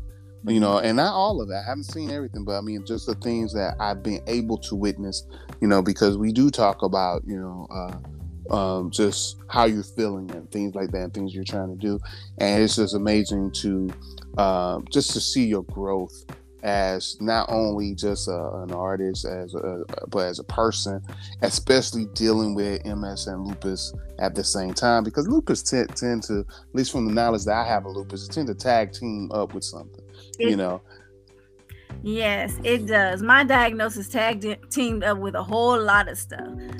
you 0.45 0.59
know, 0.59 0.79
and 0.79 0.97
not 0.97 1.13
all 1.13 1.41
of 1.41 1.47
that. 1.49 1.63
I 1.65 1.69
haven't 1.69 1.85
seen 1.85 2.11
everything, 2.11 2.43
but 2.43 2.57
I 2.57 2.61
mean, 2.61 2.85
just 2.85 3.05
the 3.05 3.15
things 3.15 3.53
that 3.53 3.75
I've 3.79 4.03
been 4.03 4.21
able 4.27 4.57
to 4.59 4.75
witness, 4.75 5.25
you 5.63 5.69
know, 5.69 5.81
because 5.81 6.17
we 6.17 6.33
do 6.33 6.49
talk 6.49 6.83
about, 6.83 7.23
you 7.25 7.39
know, 7.39 7.65
uh, 7.71 8.53
um, 8.53 8.91
just 8.91 9.37
how 9.47 9.63
you're 9.63 9.81
feeling 9.81 10.29
and 10.31 10.51
things 10.51 10.75
like 10.75 10.91
that, 10.91 11.03
and 11.03 11.13
things 11.13 11.33
you're 11.33 11.45
trying 11.45 11.69
to 11.69 11.77
do, 11.77 11.97
and 12.39 12.61
it's 12.61 12.75
just 12.75 12.95
amazing 12.95 13.49
to 13.53 13.89
uh, 14.37 14.81
just 14.91 15.11
to 15.11 15.21
see 15.21 15.45
your 15.45 15.63
growth 15.63 16.25
as 16.63 17.15
not 17.21 17.49
only 17.49 17.95
just 17.95 18.27
a, 18.27 18.51
an 18.55 18.73
artist 18.73 19.23
as 19.23 19.53
a, 19.53 19.83
but 20.07 20.27
as 20.27 20.39
a 20.39 20.43
person 20.45 21.01
especially 21.41 22.05
dealing 22.13 22.55
with 22.55 22.81
ms 22.85 23.27
and 23.27 23.45
lupus 23.45 23.93
at 24.19 24.33
the 24.33 24.41
same 24.41 24.73
time 24.73 25.03
because 25.03 25.27
lupus 25.27 25.61
t- 25.61 25.83
tend 25.93 26.23
to 26.23 26.39
at 26.39 26.75
least 26.75 26.93
from 26.93 27.05
the 27.05 27.11
knowledge 27.11 27.43
that 27.43 27.57
i 27.57 27.67
have 27.67 27.85
of 27.85 27.93
lupus 27.93 28.29
tend 28.29 28.47
to 28.47 28.55
tag 28.55 28.93
team 28.93 29.29
up 29.33 29.53
with 29.53 29.65
something 29.65 30.05
you 30.39 30.55
know 30.55 30.81
yes 32.01 32.57
it 32.63 32.85
does 32.85 33.21
my 33.21 33.43
diagnosis 33.43 34.09
tagged 34.09 34.45
teamed 34.69 35.03
up 35.03 35.17
with 35.17 35.35
a 35.35 35.43
whole 35.43 35.79
lot 35.79 36.09
of 36.09 36.17
stuff 36.17 36.39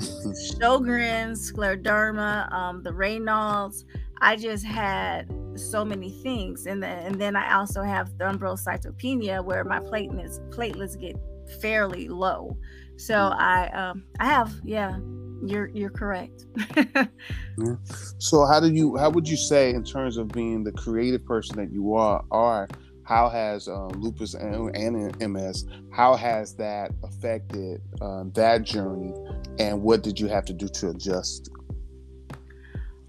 sjogren's 0.50 1.52
scleroderma 1.52 2.52
um, 2.52 2.82
the 2.82 2.90
raynaud's 2.90 3.84
i 4.20 4.34
just 4.36 4.64
had 4.64 5.28
so 5.56 5.84
many 5.84 6.10
things 6.10 6.66
and 6.66 6.82
then 6.82 7.06
and 7.06 7.20
then 7.20 7.36
I 7.36 7.54
also 7.54 7.82
have 7.82 8.10
thrombocytopenia 8.14 9.44
where 9.44 9.64
my 9.64 9.80
platelets 9.80 10.40
platelets 10.50 10.98
get 10.98 11.16
fairly 11.60 12.08
low. 12.08 12.56
So. 12.96 13.14
I 13.14 13.68
um 13.70 14.04
I 14.20 14.26
have 14.26 14.52
yeah 14.64 14.98
you're 15.44 15.68
you're 15.68 15.90
correct. 15.90 16.46
yeah. 16.76 17.76
So 18.18 18.46
how 18.46 18.60
do 18.60 18.72
you 18.72 18.96
how 18.96 19.10
would 19.10 19.28
you 19.28 19.36
say 19.36 19.70
in 19.70 19.84
terms 19.84 20.16
of 20.16 20.28
being 20.28 20.64
the 20.64 20.72
creative 20.72 21.24
person 21.24 21.56
that 21.56 21.72
you 21.72 21.94
are 21.94 22.24
are 22.30 22.68
how 23.04 23.28
has 23.28 23.68
um, 23.68 23.90
lupus 23.92 24.34
and, 24.34 24.74
and, 24.76 25.32
MS 25.32 25.66
how 25.92 26.14
has 26.14 26.54
that 26.56 26.90
affected 27.02 27.80
um, 28.00 28.32
that 28.32 28.62
journey 28.62 29.12
and 29.58 29.82
what 29.82 30.02
did 30.02 30.18
you 30.18 30.26
have 30.26 30.44
to 30.46 30.52
do 30.52 30.68
to 30.68 30.90
adjust? 30.90 31.50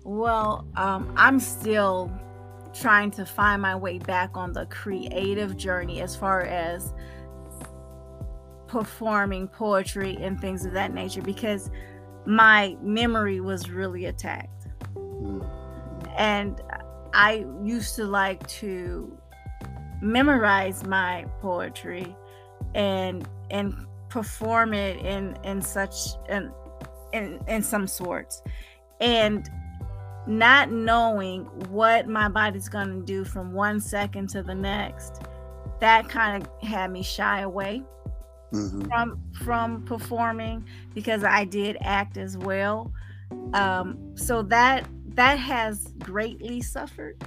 Well, 0.03 0.67
um, 0.75 1.11
I'm 1.17 1.39
still 1.39 2.11
trying 2.73 3.09
to 3.11 3.25
find 3.25 3.61
my 3.61 3.75
way 3.75 3.97
back 3.97 4.31
on 4.35 4.53
the 4.53 4.65
creative 4.67 5.57
journey 5.57 6.01
as 6.01 6.15
far 6.15 6.41
as 6.41 6.93
performing 8.67 9.47
poetry 9.47 10.17
and 10.19 10.39
things 10.39 10.65
of 10.65 10.73
that 10.73 10.93
nature 10.93 11.21
because 11.21 11.71
my 12.25 12.75
memory 12.81 13.39
was 13.39 13.69
really 13.69 14.05
attacked. 14.05 14.67
Mm. 14.95 15.47
And 16.17 16.61
I 17.13 17.45
used 17.63 17.95
to 17.95 18.05
like 18.05 18.45
to 18.47 19.17
memorize 20.01 20.83
my 20.85 21.25
poetry 21.41 22.15
and 22.73 23.27
and 23.51 23.73
perform 24.09 24.73
it 24.73 24.97
in 25.05 25.37
in 25.43 25.61
such 25.61 25.95
in 26.29 26.51
in, 27.13 27.39
in 27.47 27.63
some 27.63 27.87
sorts. 27.87 28.41
And 28.99 29.49
not 30.27 30.71
knowing 30.71 31.43
what 31.69 32.07
my 32.07 32.27
body's 32.27 32.67
going 32.67 32.87
to 32.87 33.05
do 33.05 33.23
from 33.23 33.53
one 33.53 33.79
second 33.79 34.27
to 34.29 34.41
the 34.41 34.55
next 34.55 35.21
that 35.79 36.09
kind 36.09 36.41
of 36.41 36.67
had 36.67 36.91
me 36.91 37.03
shy 37.03 37.41
away 37.41 37.83
mm-hmm. 38.51 38.81
from 38.85 39.21
from 39.43 39.83
performing 39.85 40.65
because 40.93 41.23
i 41.23 41.43
did 41.43 41.77
act 41.81 42.17
as 42.17 42.37
well 42.37 42.91
um, 43.53 43.97
so 44.15 44.41
that 44.41 44.87
that 45.09 45.37
has 45.37 45.93
greatly 45.99 46.61
suffered 46.61 47.23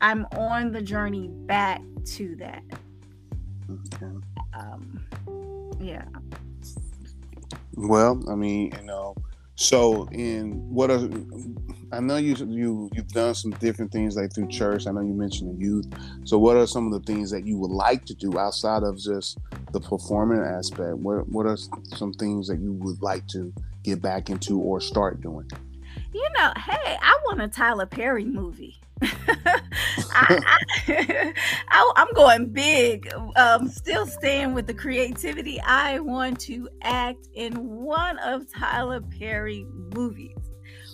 i'm 0.00 0.26
on 0.36 0.72
the 0.72 0.82
journey 0.82 1.28
back 1.28 1.82
to 2.04 2.36
that 2.36 2.62
okay. 3.70 4.12
um, 4.54 5.04
yeah 5.80 6.04
well 7.74 8.22
i 8.28 8.34
mean 8.34 8.72
you 8.78 8.86
know 8.86 9.14
so 9.56 10.06
in 10.12 10.52
what 10.68 10.90
are 10.90 11.08
I 11.92 12.00
know 12.00 12.16
you 12.16 12.34
you 12.46 12.90
you've 12.92 13.08
done 13.08 13.34
some 13.34 13.52
different 13.52 13.92
things 13.92 14.16
like 14.16 14.34
through 14.34 14.48
church. 14.48 14.86
I 14.86 14.90
know 14.90 15.00
you 15.00 15.14
mentioned 15.14 15.56
the 15.56 15.64
youth. 15.64 15.86
So 16.24 16.36
what 16.36 16.56
are 16.56 16.66
some 16.66 16.86
of 16.86 16.92
the 16.92 17.00
things 17.12 17.30
that 17.30 17.46
you 17.46 17.58
would 17.58 17.70
like 17.70 18.04
to 18.06 18.14
do 18.14 18.38
outside 18.38 18.82
of 18.82 18.98
just 18.98 19.38
the 19.72 19.80
performing 19.80 20.40
aspect? 20.40 20.96
What 20.98 21.28
what 21.28 21.46
are 21.46 21.56
some 21.96 22.12
things 22.12 22.48
that 22.48 22.58
you 22.58 22.72
would 22.72 23.00
like 23.02 23.26
to 23.28 23.52
get 23.84 24.02
back 24.02 24.30
into 24.30 24.58
or 24.58 24.80
start 24.80 25.20
doing? 25.20 25.48
You 26.12 26.28
know, 26.36 26.52
hey, 26.56 26.96
I 27.00 27.18
want 27.24 27.40
a 27.40 27.48
Tyler 27.48 27.86
Perry 27.86 28.24
movie. 28.24 28.80
I, 30.12 31.32
am 31.96 32.06
going 32.14 32.46
big. 32.46 33.12
Um, 33.36 33.68
still 33.68 34.06
staying 34.06 34.54
with 34.54 34.66
the 34.66 34.74
creativity. 34.74 35.60
I 35.60 36.00
want 36.00 36.40
to 36.40 36.68
act 36.82 37.28
in 37.34 37.52
one 37.54 38.18
of 38.18 38.50
Tyler 38.52 39.00
Perry 39.00 39.66
movies 39.94 40.36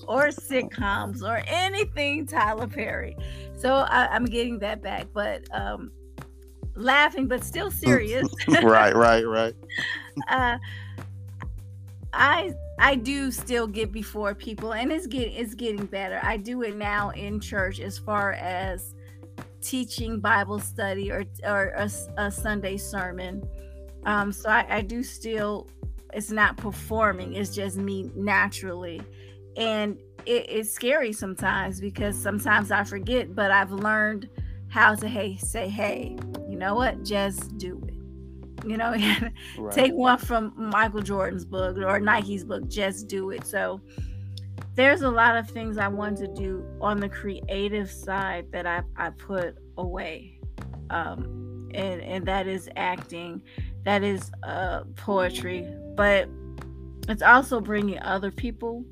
or 0.06 0.28
sitcoms 0.28 1.22
or 1.22 1.42
anything 1.46 2.26
Tyler 2.26 2.66
Perry. 2.66 3.16
So 3.56 3.74
I, 3.74 4.14
am 4.14 4.24
getting 4.24 4.58
that 4.60 4.82
back, 4.82 5.06
but 5.14 5.46
um, 5.52 5.92
laughing, 6.74 7.28
but 7.28 7.44
still 7.44 7.70
serious. 7.70 8.28
right, 8.48 8.94
right, 8.94 9.26
right. 9.26 9.54
uh, 10.28 10.58
I 12.12 12.54
I 12.78 12.96
do 12.96 13.30
still 13.30 13.66
get 13.66 13.92
before 13.92 14.34
people, 14.34 14.74
and 14.74 14.92
it's 14.92 15.06
getting 15.06 15.34
it's 15.34 15.54
getting 15.54 15.86
better. 15.86 16.20
I 16.22 16.36
do 16.36 16.62
it 16.62 16.76
now 16.76 17.10
in 17.10 17.40
church 17.40 17.80
as 17.80 17.98
far 17.98 18.32
as 18.32 18.94
teaching 19.60 20.20
Bible 20.20 20.58
study 20.58 21.10
or 21.10 21.24
or 21.44 21.72
a, 21.76 21.90
a 22.18 22.30
Sunday 22.30 22.76
sermon. 22.76 23.46
Um, 24.04 24.32
so 24.32 24.48
I, 24.48 24.66
I 24.68 24.80
do 24.82 25.02
still. 25.02 25.68
It's 26.12 26.30
not 26.30 26.58
performing. 26.58 27.34
It's 27.34 27.54
just 27.54 27.78
me 27.78 28.10
naturally 28.14 29.00
and 29.56 29.98
it, 30.26 30.46
it's 30.48 30.72
scary 30.72 31.12
sometimes 31.12 31.80
because 31.80 32.16
sometimes 32.16 32.70
I 32.70 32.84
forget, 32.84 33.34
but 33.34 33.50
I've 33.50 33.72
learned 33.72 34.28
how 34.68 34.94
to 34.94 35.08
hey 35.08 35.36
say 35.36 35.68
hey, 35.68 36.16
you 36.48 36.56
know 36.56 36.74
what, 36.74 37.04
just 37.04 37.56
do 37.58 37.82
it. 37.86 37.91
You 38.64 38.76
know, 38.76 38.94
right. 39.58 39.72
take 39.72 39.92
one 39.92 40.18
from 40.18 40.52
Michael 40.56 41.02
Jordan's 41.02 41.44
book 41.44 41.76
or 41.78 41.98
Nike's 42.00 42.44
book, 42.44 42.68
just 42.68 43.08
do 43.08 43.30
it. 43.30 43.46
So 43.46 43.80
there's 44.74 45.02
a 45.02 45.10
lot 45.10 45.36
of 45.36 45.48
things 45.50 45.78
I 45.78 45.88
want 45.88 46.18
to 46.18 46.28
do 46.28 46.64
on 46.80 47.00
the 47.00 47.08
creative 47.08 47.90
side 47.90 48.46
that 48.52 48.66
I, 48.66 48.82
I 48.96 49.10
put 49.10 49.56
away. 49.76 50.38
Um, 50.90 51.70
and, 51.74 52.00
and 52.02 52.26
that 52.26 52.46
is 52.46 52.68
acting, 52.76 53.42
that 53.84 54.02
is 54.02 54.30
uh, 54.42 54.84
poetry, 54.96 55.66
but 55.94 56.28
it's 57.08 57.22
also 57.22 57.60
bringing 57.60 57.98
other 58.00 58.30
people 58.30 58.84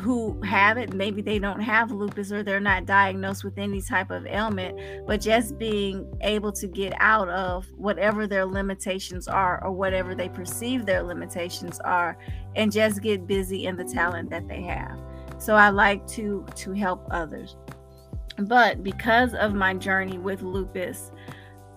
who 0.00 0.40
have 0.42 0.78
it 0.78 0.94
maybe 0.94 1.20
they 1.20 1.38
don't 1.38 1.60
have 1.60 1.90
lupus 1.90 2.32
or 2.32 2.42
they're 2.42 2.58
not 2.60 2.86
diagnosed 2.86 3.44
with 3.44 3.58
any 3.58 3.80
type 3.80 4.10
of 4.10 4.26
ailment 4.26 5.06
but 5.06 5.20
just 5.20 5.58
being 5.58 6.10
able 6.22 6.50
to 6.50 6.66
get 6.66 6.94
out 6.98 7.28
of 7.28 7.66
whatever 7.76 8.26
their 8.26 8.46
limitations 8.46 9.28
are 9.28 9.62
or 9.62 9.70
whatever 9.70 10.14
they 10.14 10.30
perceive 10.30 10.86
their 10.86 11.02
limitations 11.02 11.78
are 11.80 12.16
and 12.56 12.72
just 12.72 13.02
get 13.02 13.26
busy 13.26 13.66
in 13.66 13.76
the 13.76 13.84
talent 13.84 14.30
that 14.30 14.48
they 14.48 14.62
have. 14.62 14.98
So 15.38 15.56
i 15.56 15.68
like 15.68 16.06
to 16.08 16.46
to 16.56 16.72
help 16.72 17.06
others. 17.10 17.56
But 18.38 18.82
because 18.82 19.34
of 19.34 19.52
my 19.52 19.74
journey 19.74 20.16
with 20.16 20.42
lupus 20.42 21.10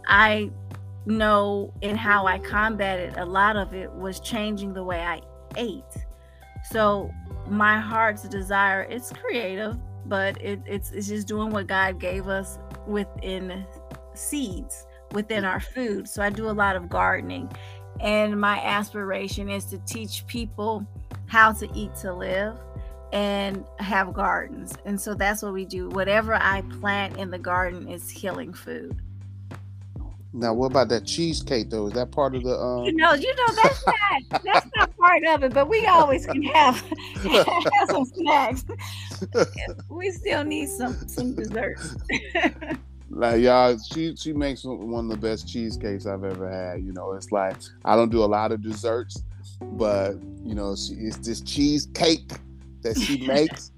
i 0.07 0.49
know 1.05 1.73
in 1.81 1.95
how 1.95 2.25
i 2.25 2.39
combated 2.39 3.17
a 3.17 3.25
lot 3.25 3.55
of 3.57 3.73
it 3.73 3.91
was 3.91 4.21
changing 4.21 4.73
the 4.73 4.83
way 4.83 5.01
i 5.01 5.21
ate. 5.57 5.83
So 6.71 7.11
my 7.49 7.79
heart's 7.79 8.23
desire. 8.23 8.83
It's 8.89 9.11
creative 9.11 9.77
but 10.07 10.39
it, 10.39 10.61
it's 10.67 10.91
it's 10.91 11.07
just 11.07 11.27
doing 11.27 11.49
what 11.49 11.65
god 11.65 11.99
gave 11.99 12.27
us 12.27 12.59
within 12.85 13.65
seeds 14.13 14.85
within 15.11 15.45
our 15.45 15.59
food. 15.59 16.07
So 16.07 16.21
i 16.21 16.29
do 16.29 16.49
a 16.49 16.51
lot 16.51 16.75
of 16.75 16.89
gardening. 16.89 17.51
And 18.01 18.39
my 18.39 18.59
aspiration 18.61 19.49
is 19.49 19.65
to 19.65 19.77
teach 19.79 20.27
people 20.27 20.85
how 21.27 21.53
to 21.53 21.69
eat 21.73 21.95
to 22.01 22.13
live 22.13 22.57
and 23.13 23.63
have 23.79 24.13
gardens. 24.13 24.73
And 24.83 24.99
so 24.99 25.13
that's 25.13 25.41
what 25.41 25.53
we 25.53 25.65
do. 25.65 25.89
Whatever 25.89 26.35
i 26.35 26.61
plant 26.79 27.17
in 27.17 27.31
the 27.31 27.39
garden 27.39 27.87
is 27.87 28.09
healing 28.09 28.53
food 28.53 29.01
now, 30.37 30.53
what 30.53 30.67
about 30.67 30.89
that 30.89 31.05
cheesecake 31.05 31.69
though? 31.69 31.87
Is 31.87 31.93
that 31.93 32.11
part 32.11 32.35
of 32.35 32.43
the? 32.43 32.59
Um... 32.59 32.83
You 32.83 32.93
know, 32.93 33.13
you 33.13 33.33
know 33.35 33.55
that's 33.63 33.85
not 34.31 34.43
that's 34.43 34.67
not 34.75 34.97
part 34.97 35.23
of 35.25 35.43
it, 35.43 35.53
but 35.53 35.69
we 35.69 35.85
always 35.85 36.25
can 36.25 36.43
have, 36.43 36.75
have 37.23 37.89
some 37.89 38.05
snacks. 38.05 38.65
we 39.89 40.11
still 40.11 40.43
need 40.43 40.67
some 40.67 40.95
some 41.07 41.35
desserts. 41.35 41.95
like 43.09 43.41
y'all, 43.41 43.77
she 43.77 44.15
she 44.17 44.33
makes 44.33 44.65
one 44.65 45.05
of 45.05 45.11
the 45.11 45.17
best 45.17 45.47
cheesecakes 45.47 46.05
I've 46.05 46.25
ever 46.25 46.49
had. 46.49 46.83
You 46.83 46.91
know, 46.91 47.13
it's 47.13 47.31
like 47.31 47.55
I 47.85 47.95
don't 47.95 48.11
do 48.11 48.21
a 48.21 48.25
lot 48.25 48.51
of 48.51 48.61
desserts, 48.61 49.23
but 49.61 50.15
you 50.43 50.53
know, 50.53 50.75
she, 50.75 50.95
it's 50.95 51.17
this 51.17 51.39
cheesecake 51.39 52.29
that 52.81 52.99
she 52.99 53.25
makes, 53.25 53.71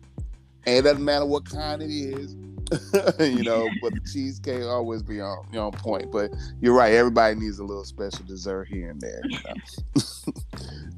and 0.65 0.77
it 0.77 0.81
doesn't 0.81 1.05
matter 1.05 1.25
what 1.25 1.45
kind 1.45 1.83
it 1.83 1.91
is. 1.91 2.35
you 3.19 3.43
know, 3.43 3.69
but 3.81 3.93
the 3.93 4.01
cheesecake 4.11 4.63
always 4.63 5.01
be 5.01 5.21
on 5.21 5.55
on 5.55 5.71
point. 5.71 6.11
But 6.11 6.31
you're 6.61 6.73
right, 6.73 6.93
everybody 6.93 7.35
needs 7.35 7.59
a 7.59 7.63
little 7.63 7.85
special 7.85 8.25
dessert 8.25 8.67
here 8.67 8.89
and 8.89 8.99
there. 8.99 9.21
You 9.23 9.39
know? 9.45 10.03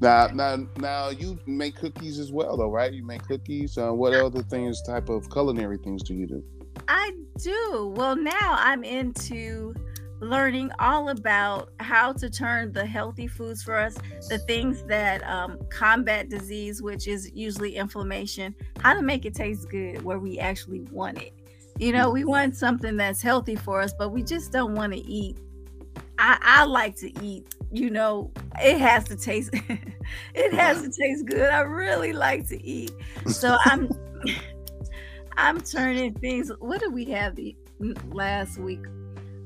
now, 0.00 0.26
now, 0.28 0.66
now, 0.76 1.08
you 1.10 1.38
make 1.46 1.76
cookies 1.76 2.18
as 2.18 2.32
well, 2.32 2.56
though, 2.56 2.70
right? 2.70 2.92
You 2.92 3.04
make 3.04 3.22
cookies. 3.22 3.78
Uh, 3.78 3.92
what 3.92 4.14
other 4.14 4.42
things, 4.42 4.82
type 4.82 5.08
of 5.08 5.30
culinary 5.30 5.78
things, 5.78 6.02
do 6.02 6.14
you 6.14 6.26
do? 6.26 6.44
I 6.88 7.12
do. 7.38 7.92
Well, 7.96 8.16
now 8.16 8.56
I'm 8.58 8.82
into 8.82 9.74
learning 10.20 10.70
all 10.78 11.08
about 11.08 11.70
how 11.80 12.12
to 12.12 12.28
turn 12.28 12.72
the 12.72 12.84
healthy 12.84 13.26
foods 13.26 13.62
for 13.62 13.76
us, 13.76 13.96
the 14.28 14.38
things 14.38 14.82
that 14.84 15.22
um, 15.24 15.58
combat 15.70 16.28
disease, 16.28 16.82
which 16.82 17.08
is 17.08 17.30
usually 17.34 17.76
inflammation, 17.76 18.54
how 18.80 18.94
to 18.94 19.02
make 19.02 19.24
it 19.24 19.34
taste 19.34 19.68
good 19.70 20.02
where 20.02 20.18
we 20.18 20.38
actually 20.38 20.80
want 20.92 21.20
it. 21.22 21.32
You 21.80 21.92
know, 21.92 22.10
we 22.10 22.24
want 22.24 22.54
something 22.56 22.98
that's 22.98 23.22
healthy 23.22 23.56
for 23.56 23.80
us, 23.80 23.94
but 23.98 24.10
we 24.10 24.22
just 24.22 24.52
don't 24.52 24.74
want 24.74 24.92
to 24.92 24.98
eat. 24.98 25.38
I, 26.18 26.36
I 26.42 26.64
like 26.66 26.94
to 26.96 27.24
eat, 27.24 27.54
you 27.72 27.88
know, 27.88 28.30
it 28.62 28.78
has 28.78 29.04
to 29.04 29.16
taste 29.16 29.48
it 30.34 30.52
has 30.52 30.82
to 30.82 30.90
taste 30.90 31.24
good. 31.24 31.48
I 31.48 31.60
really 31.60 32.12
like 32.12 32.46
to 32.48 32.62
eat. 32.62 32.92
So 33.28 33.56
I'm 33.64 33.88
I'm 35.38 35.58
turning 35.62 36.12
things. 36.12 36.52
What 36.58 36.80
did 36.80 36.92
we 36.92 37.06
have 37.06 37.34
the 37.36 37.56
last 38.10 38.58
week? 38.58 38.84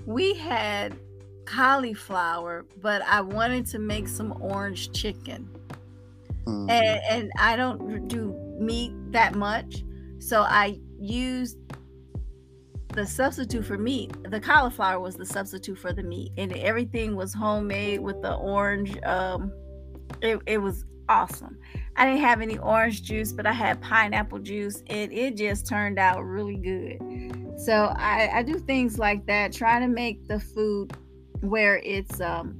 We 0.05 0.35
had 0.35 0.99
cauliflower, 1.45 2.67
but 2.83 3.00
I 3.03 3.21
wanted 3.21 3.67
to 3.67 3.79
make 3.79 4.09
some 4.09 4.37
orange 4.41 4.91
chicken. 4.91 5.49
Mm-hmm. 6.47 6.69
And, 6.69 7.00
and 7.09 7.33
I 7.38 7.55
don't 7.55 8.09
do 8.09 8.33
meat 8.59 8.93
that 9.12 9.37
much. 9.37 9.85
So 10.19 10.43
I 10.43 10.81
used 10.99 11.59
the 12.94 13.06
substitute 13.06 13.64
for 13.64 13.78
meat. 13.78 14.12
The 14.30 14.40
cauliflower 14.40 15.00
was 15.00 15.16
the 15.16 15.26
substitute 15.26 15.78
for 15.78 15.92
the 15.92 16.02
meat. 16.02 16.32
And 16.36 16.52
everything 16.56 17.16
was 17.16 17.34
homemade 17.34 18.00
with 18.00 18.20
the 18.22 18.34
orange. 18.34 18.96
Um, 19.04 19.52
it, 20.22 20.40
it 20.46 20.58
was 20.58 20.84
awesome. 21.08 21.58
I 21.96 22.06
didn't 22.06 22.20
have 22.20 22.40
any 22.40 22.58
orange 22.58 23.02
juice, 23.02 23.32
but 23.32 23.46
I 23.46 23.52
had 23.52 23.80
pineapple 23.80 24.40
juice, 24.40 24.82
and 24.88 25.12
it 25.12 25.36
just 25.36 25.66
turned 25.66 25.98
out 25.98 26.24
really 26.24 26.56
good. 26.56 27.54
So 27.58 27.92
I, 27.96 28.30
I 28.38 28.42
do 28.42 28.58
things 28.58 28.98
like 28.98 29.26
that, 29.26 29.52
trying 29.52 29.82
to 29.82 29.88
make 29.88 30.26
the 30.26 30.40
food 30.40 30.96
where 31.40 31.78
it's 31.84 32.22
um 32.22 32.56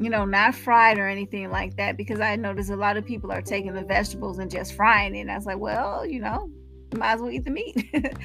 you 0.00 0.10
know 0.10 0.24
not 0.24 0.54
fried 0.54 0.98
or 0.98 1.06
anything 1.06 1.50
like 1.50 1.76
that 1.76 1.96
because 1.96 2.18
I 2.20 2.34
notice 2.34 2.68
a 2.68 2.76
lot 2.76 2.96
of 2.96 3.06
people 3.06 3.30
are 3.30 3.40
taking 3.40 3.74
the 3.74 3.84
vegetables 3.84 4.38
and 4.38 4.50
just 4.50 4.74
frying 4.74 5.14
it. 5.14 5.20
And 5.20 5.30
I 5.30 5.36
was 5.36 5.46
like, 5.46 5.58
well, 5.58 6.04
you 6.04 6.20
know, 6.20 6.50
might 6.94 7.12
as 7.14 7.20
well 7.20 7.30
eat 7.30 7.44
the 7.44 7.50
meat. 7.50 7.88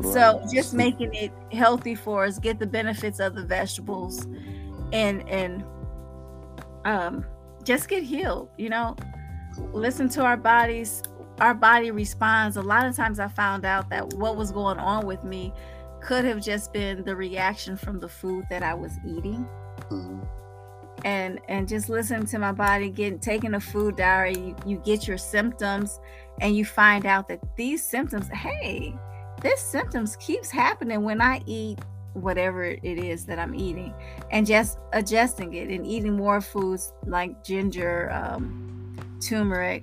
so 0.00 0.42
just 0.52 0.72
making 0.74 1.14
it 1.14 1.32
healthy 1.52 1.94
for 1.94 2.24
us, 2.24 2.38
get 2.38 2.58
the 2.58 2.66
benefits 2.66 3.20
of 3.20 3.34
the 3.34 3.44
vegetables, 3.44 4.26
and 4.92 5.28
and 5.28 5.64
um 6.84 7.24
just 7.62 7.88
get 7.88 8.02
healed. 8.02 8.48
You 8.56 8.70
know, 8.70 8.96
listen 9.72 10.08
to 10.10 10.22
our 10.22 10.36
bodies 10.36 11.02
our 11.40 11.54
body 11.54 11.90
responds 11.90 12.56
a 12.56 12.62
lot 12.62 12.86
of 12.86 12.94
times 12.94 13.18
i 13.18 13.28
found 13.28 13.64
out 13.64 13.88
that 13.90 14.12
what 14.14 14.36
was 14.36 14.52
going 14.52 14.78
on 14.78 15.06
with 15.06 15.24
me 15.24 15.52
could 16.00 16.24
have 16.24 16.42
just 16.42 16.72
been 16.72 17.02
the 17.04 17.14
reaction 17.14 17.76
from 17.76 17.98
the 17.98 18.08
food 18.08 18.44
that 18.50 18.62
i 18.62 18.74
was 18.74 18.92
eating 19.04 19.46
mm-hmm. 19.90 20.20
and 21.04 21.40
and 21.48 21.68
just 21.68 21.88
listen 21.88 22.26
to 22.26 22.38
my 22.38 22.52
body 22.52 22.90
getting 22.90 23.18
taking 23.18 23.54
a 23.54 23.60
food 23.60 23.96
diary 23.96 24.36
you, 24.36 24.56
you 24.66 24.76
get 24.78 25.08
your 25.08 25.18
symptoms 25.18 26.00
and 26.40 26.56
you 26.56 26.64
find 26.64 27.06
out 27.06 27.28
that 27.28 27.40
these 27.56 27.82
symptoms 27.82 28.28
hey 28.28 28.94
this 29.42 29.60
symptoms 29.60 30.16
keeps 30.16 30.50
happening 30.50 31.02
when 31.02 31.20
i 31.20 31.40
eat 31.46 31.78
whatever 32.14 32.64
it 32.64 32.84
is 32.84 33.24
that 33.24 33.38
i'm 33.38 33.54
eating 33.54 33.94
and 34.30 34.46
just 34.46 34.78
adjusting 34.92 35.54
it 35.54 35.68
and 35.68 35.86
eating 35.86 36.16
more 36.16 36.40
foods 36.40 36.92
like 37.06 37.42
ginger 37.42 38.10
um, 38.12 38.96
turmeric 39.20 39.82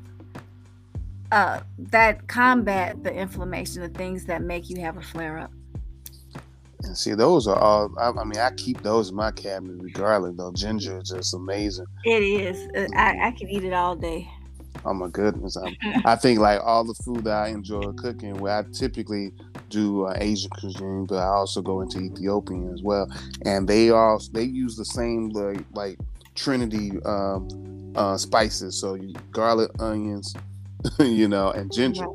uh, 1.32 1.62
that 1.78 2.28
combat 2.28 3.04
the 3.04 3.14
inflammation, 3.14 3.82
the 3.82 3.90
things 3.90 4.26
that 4.26 4.42
make 4.42 4.70
you 4.70 4.80
have 4.82 4.98
a 4.98 5.02
flare 5.02 5.38
up. 5.38 5.52
And 6.82 6.98
see, 6.98 7.14
those 7.14 7.48
are 7.48 7.58
all. 7.58 7.94
I, 8.00 8.10
I, 8.10 8.24
mean, 8.24 8.40
I 8.40 8.52
keep 8.52 8.82
those 8.82 9.10
in 9.10 9.16
my 9.16 9.32
cabinet 9.32 9.84
regardless. 9.84 10.36
Though 10.38 10.54
ginger 10.54 10.98
is 11.00 11.10
just 11.10 11.34
amazing. 11.34 11.86
It 12.06 12.24
is. 12.24 12.70
Uh, 12.76 12.88
I, 12.96 13.28
I 13.28 13.32
can 13.32 13.50
eat 13.50 13.64
it 13.64 13.74
all 13.74 13.96
day. 13.96 14.30
Oh 14.86 14.94
my 14.94 15.08
goodness! 15.10 15.58
I, 15.58 15.76
I 16.06 16.16
think 16.16 16.40
like 16.40 16.62
all 16.64 16.86
the 16.86 16.94
food 16.94 17.26
that 17.26 17.34
I 17.34 17.48
enjoy 17.50 17.92
cooking, 17.94 18.38
where 18.38 18.60
I 18.60 18.64
typically 18.74 19.34
do 19.70 20.06
uh, 20.06 20.16
Asian 20.20 20.50
cuisine, 20.50 21.06
but 21.08 21.18
I 21.18 21.28
also 21.28 21.62
go 21.62 21.82
into 21.82 22.00
Ethiopian 22.00 22.72
as 22.74 22.82
well, 22.84 23.08
and 23.46 23.68
they 23.68 23.90
all 23.90 24.22
they 24.34 24.44
use 24.44 24.76
the 24.76 24.86
same 24.86 25.30
like 25.30 25.66
like 25.74 26.00
Trinity 26.36 26.94
um, 27.06 27.48
uh, 27.96 28.18
spices. 28.18 28.80
So 28.80 28.96
you 28.96 29.14
garlic, 29.32 29.72
onions, 29.80 30.34
you 31.00 31.28
know, 31.28 31.52
and 31.52 31.72
ginger. 31.72 32.06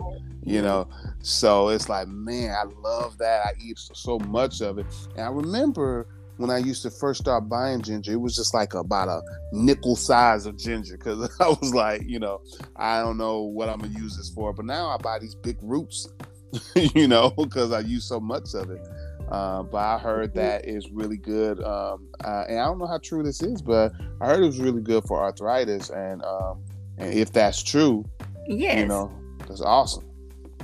You 0.46 0.60
know, 0.60 0.88
so 1.22 1.70
it's 1.70 1.88
like, 1.88 2.06
man, 2.06 2.50
I 2.50 2.64
love 2.64 3.16
that. 3.16 3.46
I 3.46 3.52
eat 3.58 3.78
so 3.78 4.18
much 4.18 4.60
of 4.60 4.78
it. 4.78 4.86
And 5.16 5.24
I 5.24 5.30
remember 5.30 6.06
when 6.36 6.50
I 6.50 6.58
used 6.58 6.82
to 6.82 6.90
first 6.90 7.20
start 7.20 7.48
buying 7.48 7.82
ginger, 7.82 8.12
it 8.12 8.20
was 8.20 8.34
just 8.34 8.54
like 8.54 8.74
about 8.74 9.08
a 9.08 9.22
nickel 9.52 9.96
size 9.96 10.46
of 10.46 10.58
ginger 10.58 10.96
because 10.96 11.30
I 11.40 11.48
was 11.48 11.74
like, 11.74 12.02
you 12.06 12.18
know, 12.18 12.40
I 12.76 13.00
don't 13.00 13.16
know 13.16 13.42
what 13.42 13.68
I'm 13.68 13.80
gonna 13.80 13.98
use 13.98 14.16
this 14.16 14.30
for. 14.30 14.52
But 14.52 14.66
now 14.66 14.88
I 14.88 14.96
buy 14.96 15.18
these 15.18 15.34
big 15.34 15.56
roots, 15.62 16.08
you 16.74 17.08
know, 17.08 17.30
because 17.30 17.72
I 17.72 17.80
use 17.80 18.04
so 18.04 18.20
much 18.20 18.54
of 18.54 18.70
it. 18.70 18.86
Uh, 19.28 19.62
but 19.62 19.78
I 19.78 19.98
heard 19.98 20.30
mm-hmm. 20.30 20.38
that 20.38 20.68
is 20.68 20.90
really 20.90 21.16
good. 21.16 21.62
Um, 21.62 22.08
uh, 22.24 22.44
and 22.48 22.58
I 22.58 22.66
don't 22.66 22.78
know 22.78 22.86
how 22.86 22.98
true 22.98 23.22
this 23.22 23.42
is, 23.42 23.62
but 23.62 23.92
I 24.20 24.26
heard 24.26 24.42
it 24.42 24.46
was 24.46 24.60
really 24.60 24.82
good 24.82 25.04
for 25.04 25.22
arthritis. 25.22 25.90
And 25.90 26.22
um, 26.24 26.62
and 26.98 27.12
if 27.14 27.32
that's 27.32 27.62
true, 27.62 28.04
yes, 28.46 28.80
you 28.80 28.86
know, 28.86 29.12
that's 29.48 29.60
awesome. 29.60 30.04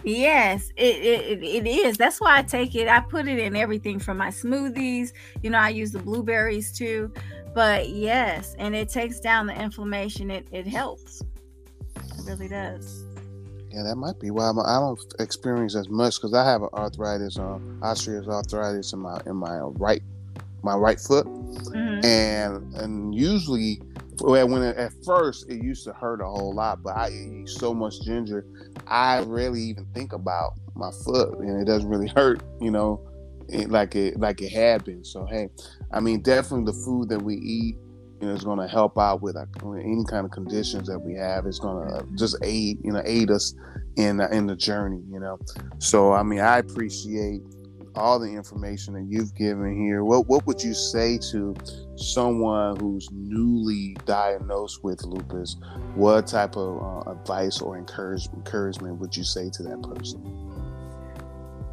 Yes, 0.05 0.71
it, 0.77 0.97
it 0.97 1.43
it 1.43 1.67
is. 1.67 1.97
That's 1.97 2.21
why 2.21 2.39
I 2.39 2.43
take 2.43 2.75
it. 2.75 2.89
I 2.89 3.01
put 3.01 3.29
it 3.29 3.39
in 3.39 3.55
everything 3.55 3.99
from 3.99 4.17
my 4.17 4.29
smoothies. 4.29 5.13
You 5.43 5.51
know, 5.51 5.59
I 5.59 5.69
use 5.69 5.93
the 5.93 5.99
blueberries 5.99 6.73
too. 6.73 7.13
But 7.55 7.89
yes, 7.91 8.55
and 8.59 8.75
it 8.75 8.89
takes 8.89 9.21
down 9.21 9.47
the 9.47 9.61
inflammation. 9.61 10.31
It 10.31 10.47
it 10.53 10.67
helps. 10.67 11.23
It 11.97 12.25
really 12.25 12.49
does. 12.49 13.05
Yeah, 13.73 13.83
that 13.85 13.97
might 13.97 14.19
be 14.19 14.31
why 14.31 14.49
I'm, 14.49 14.59
I 14.59 14.79
do 14.79 14.81
not 14.81 14.99
experience 15.21 15.77
as 15.77 15.89
much 15.89 16.17
because 16.17 16.35
I 16.35 16.45
have 16.45 16.63
an 16.63 16.71
arthritis, 16.73 17.39
um, 17.39 17.79
osteoarthritis 17.83 18.93
in 18.93 18.99
my 18.99 19.21
in 19.27 19.37
my 19.37 19.59
right 19.59 20.03
my 20.63 20.75
right 20.75 21.01
foot, 21.01 21.27
mm-hmm. 21.27 22.05
and 22.05 22.75
and 22.75 23.15
usually 23.15 23.81
when 24.21 24.63
it, 24.63 24.77
at 24.77 24.93
first 25.05 25.49
it 25.49 25.63
used 25.63 25.85
to 25.85 25.93
hurt 25.93 26.21
a 26.21 26.25
whole 26.25 26.55
lot, 26.55 26.83
but 26.83 26.97
I 26.97 27.11
eat 27.11 27.49
so 27.49 27.75
much 27.75 28.01
ginger, 28.03 28.45
I 28.87 29.21
rarely 29.23 29.63
even 29.63 29.87
think 29.95 30.13
about 30.13 30.55
my 30.75 30.91
foot, 31.05 31.39
and 31.39 31.61
it 31.61 31.65
doesn't 31.65 31.89
really 31.89 32.09
hurt, 32.17 32.43
you 32.61 32.71
know, 32.71 33.07
it, 33.49 33.71
like 33.71 33.97
it 33.97 34.19
like 34.19 34.41
it 34.41 34.53
had 34.53 34.85
been. 34.85 35.05
So 35.05 35.27
hey, 35.27 35.49
I 35.93 36.01
mean, 36.01 36.23
definitely 36.23 36.67
the 36.67 36.79
food 36.85 37.09
that 37.09 37.21
we 37.21 37.37
eat 37.37 37.77
you 38.21 38.29
know, 38.29 38.35
it's 38.35 38.45
going 38.45 38.59
to 38.59 38.69
help 38.69 38.99
out 38.99 39.23
with 39.23 39.37
any 39.37 40.05
kind 40.05 40.27
of 40.27 40.31
conditions 40.31 40.87
that 40.89 40.99
we 40.99 41.15
have. 41.15 41.47
It's 41.47 41.59
going 41.59 41.89
to 41.89 41.95
uh, 41.95 42.03
just 42.17 42.37
aid, 42.43 42.79
you 42.85 42.93
know, 42.93 43.01
aid 43.05 43.31
us 43.31 43.55
in 43.97 44.21
in 44.21 44.47
the 44.47 44.57
journey. 44.57 45.03
You 45.11 45.21
know, 45.21 45.39
so 45.79 46.13
I 46.13 46.23
mean, 46.23 46.41
I 46.41 46.59
appreciate 46.59 47.41
all 47.95 48.19
the 48.19 48.29
information 48.29 48.95
that 48.95 49.07
you've 49.09 49.35
given 49.35 49.77
here. 49.85 50.05
What 50.05 50.27
what 50.27 50.47
would 50.47 50.63
you 50.63 50.75
say 50.75 51.19
to 51.31 51.55
someone 51.97 52.79
who's 52.79 53.09
newly 53.13 53.97
diagnosed 54.05 54.83
with 54.83 55.03
lupus? 55.05 55.57
What 55.95 56.27
type 56.27 56.57
of 56.57 57.07
uh, 57.07 57.11
advice 57.11 57.61
or 57.61 57.77
encourage, 57.77 58.29
encouragement 58.29 58.99
would 58.99 59.17
you 59.17 59.25
say 59.25 59.51
to 59.51 59.63
that 59.65 59.83
person? 59.83 60.21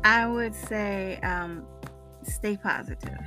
I 0.04 0.28
would 0.28 0.56
say 0.56 1.20
um, 1.22 1.66
stay 2.24 2.58
positive 2.58 3.20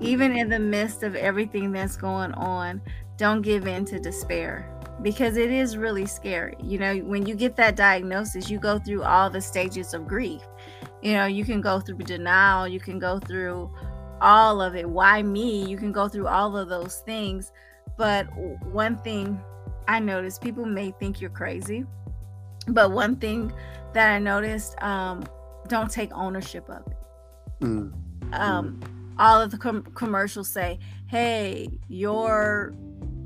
even 0.00 0.36
in 0.36 0.48
the 0.48 0.58
midst 0.58 1.02
of 1.02 1.14
everything 1.16 1.72
that's 1.72 1.96
going 1.96 2.32
on, 2.32 2.80
don't 3.16 3.42
give 3.42 3.66
in 3.66 3.84
to 3.86 3.98
despair 3.98 4.70
because 5.02 5.36
it 5.36 5.50
is 5.50 5.76
really 5.76 6.06
scary. 6.06 6.56
You 6.62 6.78
know, 6.78 6.96
when 6.98 7.26
you 7.26 7.34
get 7.34 7.56
that 7.56 7.76
diagnosis, 7.76 8.50
you 8.50 8.58
go 8.58 8.78
through 8.78 9.02
all 9.02 9.30
the 9.30 9.40
stages 9.40 9.94
of 9.94 10.06
grief. 10.06 10.42
You 11.02 11.12
know, 11.14 11.26
you 11.26 11.44
can 11.44 11.60
go 11.60 11.80
through 11.80 11.98
denial, 11.98 12.66
you 12.66 12.80
can 12.80 12.98
go 12.98 13.18
through 13.18 13.70
all 14.20 14.60
of 14.60 14.74
it. 14.74 14.88
Why 14.88 15.22
me? 15.22 15.66
You 15.66 15.76
can 15.76 15.92
go 15.92 16.08
through 16.08 16.26
all 16.26 16.56
of 16.56 16.68
those 16.68 16.96
things. 17.06 17.52
But 17.96 18.26
one 18.64 18.98
thing 18.98 19.40
I 19.88 20.00
noticed 20.00 20.40
people 20.40 20.66
may 20.66 20.92
think 20.92 21.20
you're 21.20 21.30
crazy. 21.30 21.84
But 22.68 22.90
one 22.92 23.16
thing 23.16 23.52
that 23.92 24.10
I 24.10 24.18
noticed, 24.18 24.80
um, 24.82 25.24
don't 25.68 25.90
take 25.90 26.12
ownership 26.14 26.68
of 26.68 26.86
it. 26.86 26.96
Mm. 27.60 27.92
Um, 28.32 29.14
all 29.18 29.40
of 29.40 29.50
the 29.50 29.58
com- 29.58 29.84
commercials 29.94 30.48
say, 30.48 30.78
"Hey, 31.06 31.68
your 31.88 32.74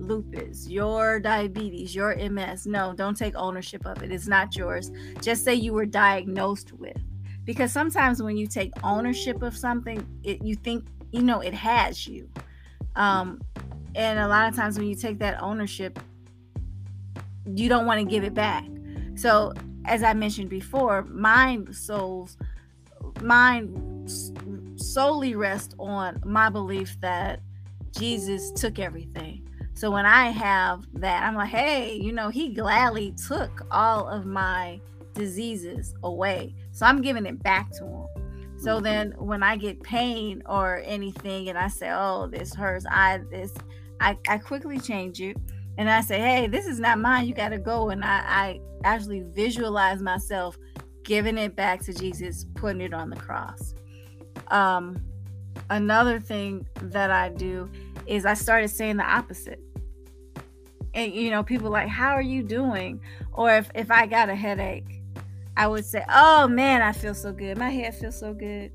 lupus, 0.01 0.69
your 0.69 1.21
diabetes, 1.21 1.95
your 1.95 2.13
MS. 2.13 2.67
No, 2.67 2.93
don't 2.95 3.17
take 3.17 3.35
ownership 3.37 3.87
of 3.87 4.03
it. 4.03 4.11
It's 4.11 4.27
not 4.27 4.57
yours. 4.57 4.91
Just 5.21 5.45
say 5.45 5.55
you 5.55 5.73
were 5.73 5.87
diagnosed 5.87 6.73
with. 6.73 6.97
Because 7.45 7.73
sometimes 7.73 8.23
when 8.23 8.37
you 8.37 8.47
take 8.47 8.73
ownership 8.85 9.43
of 9.43 9.57
something, 9.57 10.07
it, 10.23 10.45
you 10.45 10.55
think, 10.55 10.87
you 11.13 11.23
know, 11.23 11.41
it 11.41 11.55
has 11.55 12.07
you. 12.07 12.29
Um, 12.97 13.41
and 13.95 14.19
a 14.19 14.29
lot 14.29 14.49
of 14.49 14.57
times 14.57 14.79
when 14.79 14.89
you 14.89 14.95
take 14.95 15.19
that 15.19 15.43
ownership, 15.43 15.99
you 17.47 17.69
don't 17.69 17.87
want 17.87 18.01
to 18.01 18.07
give 18.07 18.25
it 18.25 18.35
back. 18.35 18.65
So, 19.17 19.53
as 19.87 20.03
I 20.03 20.13
mentioned 20.13 20.51
before, 20.51 21.03
mind 21.03 21.75
souls, 21.75 22.37
mind 23.23 24.11
solely 24.77 25.35
rest 25.35 25.75
on 25.79 26.21
my 26.25 26.51
belief 26.51 26.97
that 27.01 27.41
Jesus 27.97 28.53
took 28.53 28.79
everything. 28.79 29.47
So 29.75 29.91
when 29.91 30.05
I 30.05 30.29
have 30.31 30.85
that, 30.95 31.23
I'm 31.23 31.35
like, 31.35 31.49
hey, 31.49 31.95
you 31.95 32.13
know, 32.13 32.29
he 32.29 32.53
gladly 32.53 33.15
took 33.27 33.67
all 33.71 34.09
of 34.09 34.27
my 34.27 34.81
diseases 35.15 35.95
away. 36.03 36.55
So 36.81 36.87
I'm 36.87 37.03
giving 37.03 37.27
it 37.27 37.43
back 37.43 37.71
to 37.73 37.85
him. 37.85 38.07
So 38.57 38.77
mm-hmm. 38.77 38.85
then 38.85 39.15
when 39.19 39.43
I 39.43 39.59
get 39.59 39.83
pain 39.83 40.43
or 40.47 40.81
anything 40.87 41.51
and 41.51 41.59
I 41.59 41.69
say, 41.69 41.91
oh, 41.93 42.27
this 42.27 42.55
hurts, 42.55 42.87
I 42.91 43.21
this 43.31 43.53
I, 44.01 44.17
I 44.27 44.39
quickly 44.39 44.81
change 44.81 45.21
it 45.21 45.37
and 45.77 45.91
I 45.91 46.01
say, 46.01 46.19
hey, 46.19 46.47
this 46.47 46.67
is 46.67 46.81
not 46.81 46.99
mine. 46.99 47.27
You 47.27 47.35
gotta 47.35 47.59
go. 47.59 47.91
And 47.91 48.03
I, 48.03 48.23
I 48.27 48.61
actually 48.85 49.21
visualize 49.21 50.01
myself 50.01 50.57
giving 51.05 51.37
it 51.37 51.55
back 51.55 51.83
to 51.83 51.93
Jesus, 51.93 52.47
putting 52.55 52.81
it 52.81 52.95
on 52.95 53.11
the 53.11 53.17
cross. 53.17 53.75
Um, 54.49 55.05
another 55.69 56.19
thing 56.19 56.67
that 56.81 57.11
I 57.11 57.29
do 57.29 57.71
is 58.07 58.25
I 58.25 58.33
started 58.33 58.69
saying 58.69 58.97
the 58.97 59.05
opposite. 59.05 59.61
And 60.95 61.13
you 61.13 61.31
know, 61.31 61.43
people 61.43 61.71
like, 61.71 61.89
"How 61.89 62.13
are 62.13 62.23
you 62.23 62.43
doing?" 62.43 63.03
Or 63.35 63.55
if 63.55 63.71
if 63.75 63.91
I 63.91 64.07
got 64.07 64.31
a 64.31 64.35
headache, 64.35 65.00
I 65.61 65.67
would 65.67 65.85
say, 65.85 66.03
"Oh 66.09 66.49
man, 66.49 66.81
I 66.81 66.93
feel 66.93 67.13
so 67.15 67.35
good. 67.35 67.59
My 67.59 67.69
head 67.69 67.95
feels 67.95 68.19
so 68.19 68.33
good." 68.33 68.73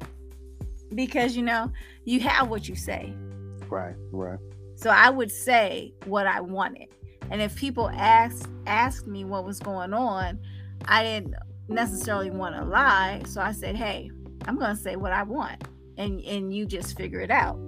Because 0.93 1.35
you 1.35 1.41
know, 1.41 1.71
you 2.03 2.19
have 2.19 2.47
what 2.47 2.69
you 2.69 2.75
say. 2.75 3.11
Right, 3.69 3.95
right. 4.11 4.37
So 4.75 4.91
I 4.91 5.09
would 5.09 5.31
say 5.31 5.95
what 6.05 6.27
I 6.27 6.41
wanted. 6.41 6.89
And 7.31 7.41
if 7.41 7.55
people 7.55 7.89
asked 7.89 8.47
asked 8.67 9.07
me 9.07 9.25
what 9.25 9.45
was 9.45 9.59
going 9.59 9.93
on, 9.93 10.39
I 10.85 11.01
didn't 11.01 11.33
necessarily 11.69 12.29
want 12.29 12.55
to 12.55 12.63
lie. 12.63 13.23
So 13.25 13.41
I 13.41 13.51
said, 13.51 13.75
"Hey, 13.75 14.11
I'm 14.45 14.59
going 14.59 14.75
to 14.75 14.79
say 14.79 14.95
what 14.95 15.11
I 15.11 15.23
want 15.23 15.63
and 15.97 16.21
and 16.21 16.53
you 16.53 16.67
just 16.67 16.95
figure 16.95 17.19
it 17.19 17.31
out. 17.31 17.59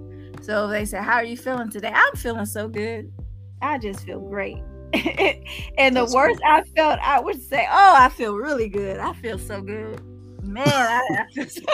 So 0.42 0.68
they 0.68 0.84
say, 0.84 0.98
"How 0.98 1.14
are 1.14 1.24
you 1.24 1.36
feeling 1.36 1.70
today?" 1.70 1.92
I'm 1.92 2.14
feeling 2.14 2.46
so 2.46 2.68
good. 2.68 3.12
I 3.60 3.78
just 3.78 4.04
feel 4.06 4.20
great. 4.20 4.62
and 5.78 5.96
the 5.96 6.00
That's 6.00 6.14
worst 6.14 6.40
cool. 6.42 6.52
I 6.52 6.62
felt, 6.76 6.98
I 7.00 7.20
would 7.20 7.42
say, 7.42 7.66
"Oh, 7.70 7.94
I 7.96 8.08
feel 8.08 8.36
really 8.36 8.68
good. 8.68 8.98
I 8.98 9.12
feel 9.14 9.38
so 9.38 9.60
good." 9.60 10.00
Man, 10.42 10.66
I, 10.66 11.02
I 11.10 11.34
feel 11.34 11.46
so 11.46 11.62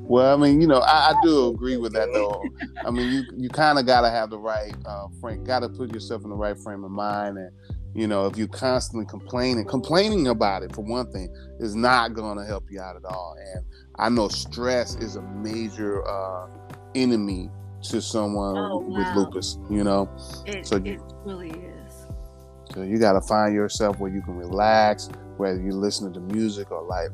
Well, 0.00 0.34
I 0.34 0.36
mean, 0.36 0.60
you 0.60 0.66
know, 0.66 0.80
I, 0.80 1.12
I, 1.12 1.14
do 1.22 1.48
agree 1.48 1.76
with 1.76 1.92
that 1.94 2.12
though. 2.12 2.44
I 2.84 2.90
mean, 2.90 3.10
you 3.10 3.24
you 3.36 3.48
kind 3.48 3.78
of 3.78 3.86
got 3.86 4.02
to 4.02 4.10
have 4.10 4.30
the 4.30 4.38
right 4.38 4.74
uh, 4.84 5.08
frame, 5.20 5.44
got 5.44 5.60
to 5.60 5.68
put 5.68 5.94
yourself 5.94 6.24
in 6.24 6.30
the 6.30 6.36
right 6.36 6.58
frame 6.58 6.84
of 6.84 6.90
mind, 6.90 7.38
and 7.38 7.50
you 7.94 8.06
know, 8.06 8.26
if 8.26 8.36
you 8.36 8.48
constantly 8.48 9.06
complaining, 9.06 9.64
complaining 9.64 10.28
about 10.28 10.62
it 10.62 10.74
for 10.74 10.82
one 10.82 11.10
thing 11.12 11.34
is 11.60 11.74
not 11.74 12.12
going 12.12 12.36
to 12.36 12.44
help 12.44 12.64
you 12.70 12.80
out 12.80 12.96
at 12.96 13.04
all. 13.04 13.36
And 13.54 13.64
I 13.96 14.08
know 14.08 14.28
stress 14.28 14.96
is 14.96 15.16
a 15.16 15.22
major 15.22 16.06
uh, 16.06 16.48
enemy 16.94 17.50
to 17.90 18.00
someone 18.00 18.56
oh, 18.56 18.78
wow. 18.78 18.98
with 18.98 19.16
lupus. 19.16 19.58
You 19.70 19.84
know, 19.84 20.08
it, 20.46 20.66
so 20.66 20.76
it 20.76 21.00
really 21.24 21.50
is. 21.50 22.06
So 22.74 22.82
you 22.82 22.98
got 22.98 23.12
to 23.12 23.20
find 23.20 23.54
yourself 23.54 23.98
where 23.98 24.10
you 24.10 24.22
can 24.22 24.36
relax, 24.36 25.08
whether 25.36 25.60
you're 25.60 25.72
listening 25.72 26.12
to 26.14 26.20
music 26.20 26.70
or 26.70 26.82
like 26.82 27.10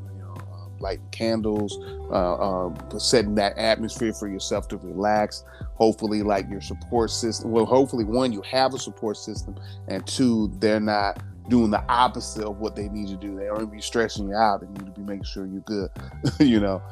lighting 0.81 1.09
candles, 1.11 1.79
uh, 2.11 2.67
uh, 2.67 2.99
setting 2.99 3.35
that 3.37 3.57
atmosphere 3.57 4.13
for 4.13 4.29
yourself 4.29 4.69
to 4.69 4.77
relax. 4.79 5.45
Hopefully, 5.75 6.23
like 6.23 6.49
your 6.51 6.61
support 6.61 7.11
system. 7.11 7.51
Well, 7.51 7.65
hopefully, 7.65 8.05
one, 8.05 8.33
you 8.33 8.43
have 8.43 8.75
a 8.75 8.79
support 8.79 9.17
system, 9.17 9.57
and 9.89 10.07
two, 10.07 10.51
they're 10.59 10.81
not 10.81 11.23
doing 11.49 11.71
the 11.71 11.83
opposite 11.89 12.45
of 12.45 12.59
what 12.59 12.77
they 12.77 12.89
need 12.89 13.09
to 13.09 13.17
do. 13.17 13.37
They 13.37 13.49
aren't 13.49 13.73
be 13.73 13.81
stressing 13.81 14.29
you 14.29 14.35
out. 14.35 14.61
They 14.61 14.69
need 14.69 14.87
to 14.87 15.01
be 15.01 15.03
making 15.03 15.25
sure 15.25 15.47
you're 15.47 15.63
good. 15.63 15.91
you 16.41 16.61
know, 16.61 16.83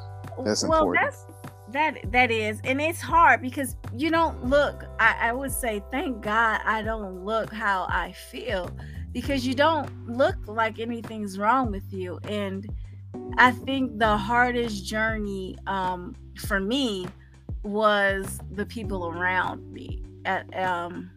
that's 0.44 0.64
well, 0.64 0.78
important. 0.78 1.04
That's- 1.04 1.37
that 1.72 1.98
that 2.10 2.30
is 2.30 2.60
and 2.64 2.80
it's 2.80 3.00
hard 3.00 3.42
because 3.42 3.76
you 3.94 4.10
don't 4.10 4.44
look 4.44 4.84
I, 4.98 5.28
I 5.28 5.32
would 5.32 5.52
say 5.52 5.82
thank 5.90 6.22
god 6.22 6.60
i 6.64 6.82
don't 6.82 7.24
look 7.24 7.52
how 7.52 7.86
i 7.90 8.12
feel 8.12 8.70
because 9.12 9.46
you 9.46 9.54
don't 9.54 9.90
look 10.08 10.36
like 10.46 10.78
anything's 10.78 11.38
wrong 11.38 11.70
with 11.70 11.92
you 11.92 12.18
and 12.24 12.66
I 13.36 13.52
think 13.52 13.98
the 13.98 14.16
hardest 14.16 14.84
journey 14.84 15.56
um, 15.66 16.16
for 16.36 16.60
me 16.60 17.06
was 17.62 18.40
the 18.52 18.66
people 18.66 19.08
around 19.08 19.72
me 19.72 20.02
at, 20.24 20.56
um, 20.58 21.10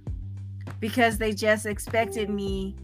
because 0.79 1.17
they 1.17 1.33
just 1.33 1.65
expected 1.65 2.29
me 2.29 2.75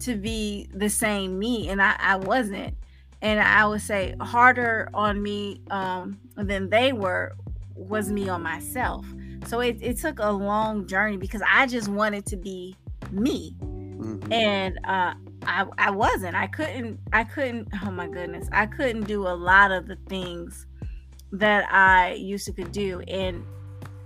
to 0.00 0.16
be 0.16 0.68
the 0.74 0.88
same 0.88 1.38
me, 1.38 1.68
and 1.68 1.82
I, 1.82 1.96
I 1.98 2.16
wasn't. 2.16 2.74
And 3.22 3.40
I 3.40 3.66
would 3.66 3.80
say 3.80 4.14
harder 4.20 4.88
on 4.92 5.22
me 5.22 5.62
um, 5.70 6.18
than 6.36 6.68
they 6.68 6.92
were 6.92 7.34
was 7.74 8.10
me 8.10 8.28
on 8.28 8.42
myself. 8.42 9.06
So 9.46 9.60
it, 9.60 9.78
it 9.80 9.98
took 9.98 10.18
a 10.18 10.30
long 10.30 10.86
journey 10.86 11.16
because 11.16 11.42
I 11.48 11.66
just 11.66 11.88
wanted 11.88 12.26
to 12.26 12.36
be 12.36 12.76
me. 13.10 13.54
Mm-hmm. 13.60 14.32
And 14.32 14.78
uh, 14.84 15.14
I, 15.44 15.66
I 15.78 15.90
wasn't. 15.90 16.34
I 16.34 16.46
couldn't 16.46 16.98
I 17.12 17.24
couldn't 17.24 17.68
oh 17.84 17.90
my 17.90 18.08
goodness. 18.08 18.48
I 18.52 18.66
couldn't 18.66 19.04
do 19.04 19.26
a 19.26 19.34
lot 19.34 19.70
of 19.72 19.86
the 19.86 19.96
things 20.08 20.66
that 21.32 21.70
I 21.72 22.14
used 22.14 22.46
to 22.46 22.52
could 22.52 22.72
do 22.72 23.00
and 23.08 23.44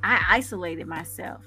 I 0.03 0.23
isolated 0.31 0.87
myself. 0.87 1.45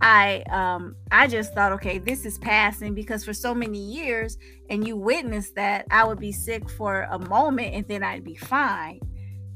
I 0.00 0.42
um 0.50 0.94
I 1.10 1.26
just 1.26 1.54
thought 1.54 1.72
okay, 1.72 1.98
this 1.98 2.26
is 2.26 2.38
passing 2.38 2.94
because 2.94 3.24
for 3.24 3.32
so 3.32 3.54
many 3.54 3.78
years 3.78 4.36
and 4.68 4.86
you 4.86 4.96
witnessed 4.96 5.54
that 5.54 5.86
I 5.90 6.04
would 6.04 6.20
be 6.20 6.32
sick 6.32 6.68
for 6.68 7.06
a 7.10 7.18
moment 7.18 7.74
and 7.74 7.88
then 7.88 8.02
I'd 8.02 8.24
be 8.24 8.36
fine. 8.36 9.00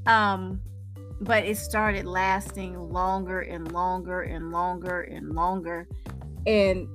Um 0.06 0.60
but 1.20 1.44
it 1.44 1.58
started 1.58 2.06
lasting 2.06 2.78
longer 2.78 3.40
and 3.40 3.70
longer 3.72 4.22
and 4.22 4.50
longer 4.50 5.02
and 5.02 5.34
longer 5.34 5.86
and 6.46 6.88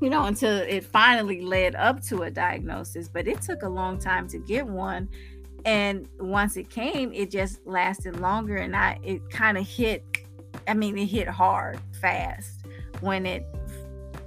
you 0.00 0.10
know, 0.10 0.24
until 0.24 0.58
it 0.58 0.84
finally 0.84 1.40
led 1.40 1.74
up 1.74 2.00
to 2.04 2.22
a 2.22 2.30
diagnosis. 2.30 3.08
But 3.08 3.26
it 3.26 3.42
took 3.42 3.62
a 3.62 3.68
long 3.68 3.98
time 3.98 4.28
to 4.28 4.38
get 4.38 4.66
one. 4.66 5.08
And 5.64 6.08
once 6.20 6.56
it 6.56 6.70
came, 6.70 7.12
it 7.12 7.32
just 7.32 7.66
lasted 7.66 8.20
longer. 8.20 8.56
And 8.56 8.76
I, 8.76 9.00
it 9.02 9.28
kind 9.28 9.58
of 9.58 9.66
hit, 9.66 10.04
I 10.68 10.74
mean, 10.74 10.96
it 10.96 11.06
hit 11.06 11.26
hard 11.26 11.80
fast 12.00 12.57
when 13.00 13.26
it, 13.26 13.46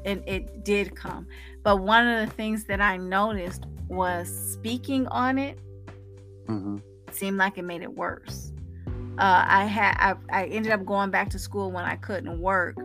and 0.05 0.23
it 0.27 0.63
did 0.63 0.95
come. 0.95 1.27
But 1.63 1.77
one 1.77 2.07
of 2.07 2.27
the 2.27 2.33
things 2.35 2.65
that 2.65 2.81
I 2.81 2.97
noticed 2.97 3.65
was 3.87 4.29
speaking 4.53 5.07
on 5.07 5.37
it 5.37 5.59
mm-hmm. 6.47 6.77
seemed 7.11 7.37
like 7.37 7.57
it 7.57 7.63
made 7.63 7.81
it 7.81 7.93
worse. 7.93 8.51
Uh, 9.17 9.43
I 9.45 9.65
had 9.65 9.95
I, 9.99 10.15
I 10.31 10.45
ended 10.45 10.71
up 10.71 10.85
going 10.85 11.11
back 11.11 11.29
to 11.31 11.39
school 11.39 11.71
when 11.71 11.83
I 11.83 11.95
couldn't 11.97 12.39
work 12.39 12.77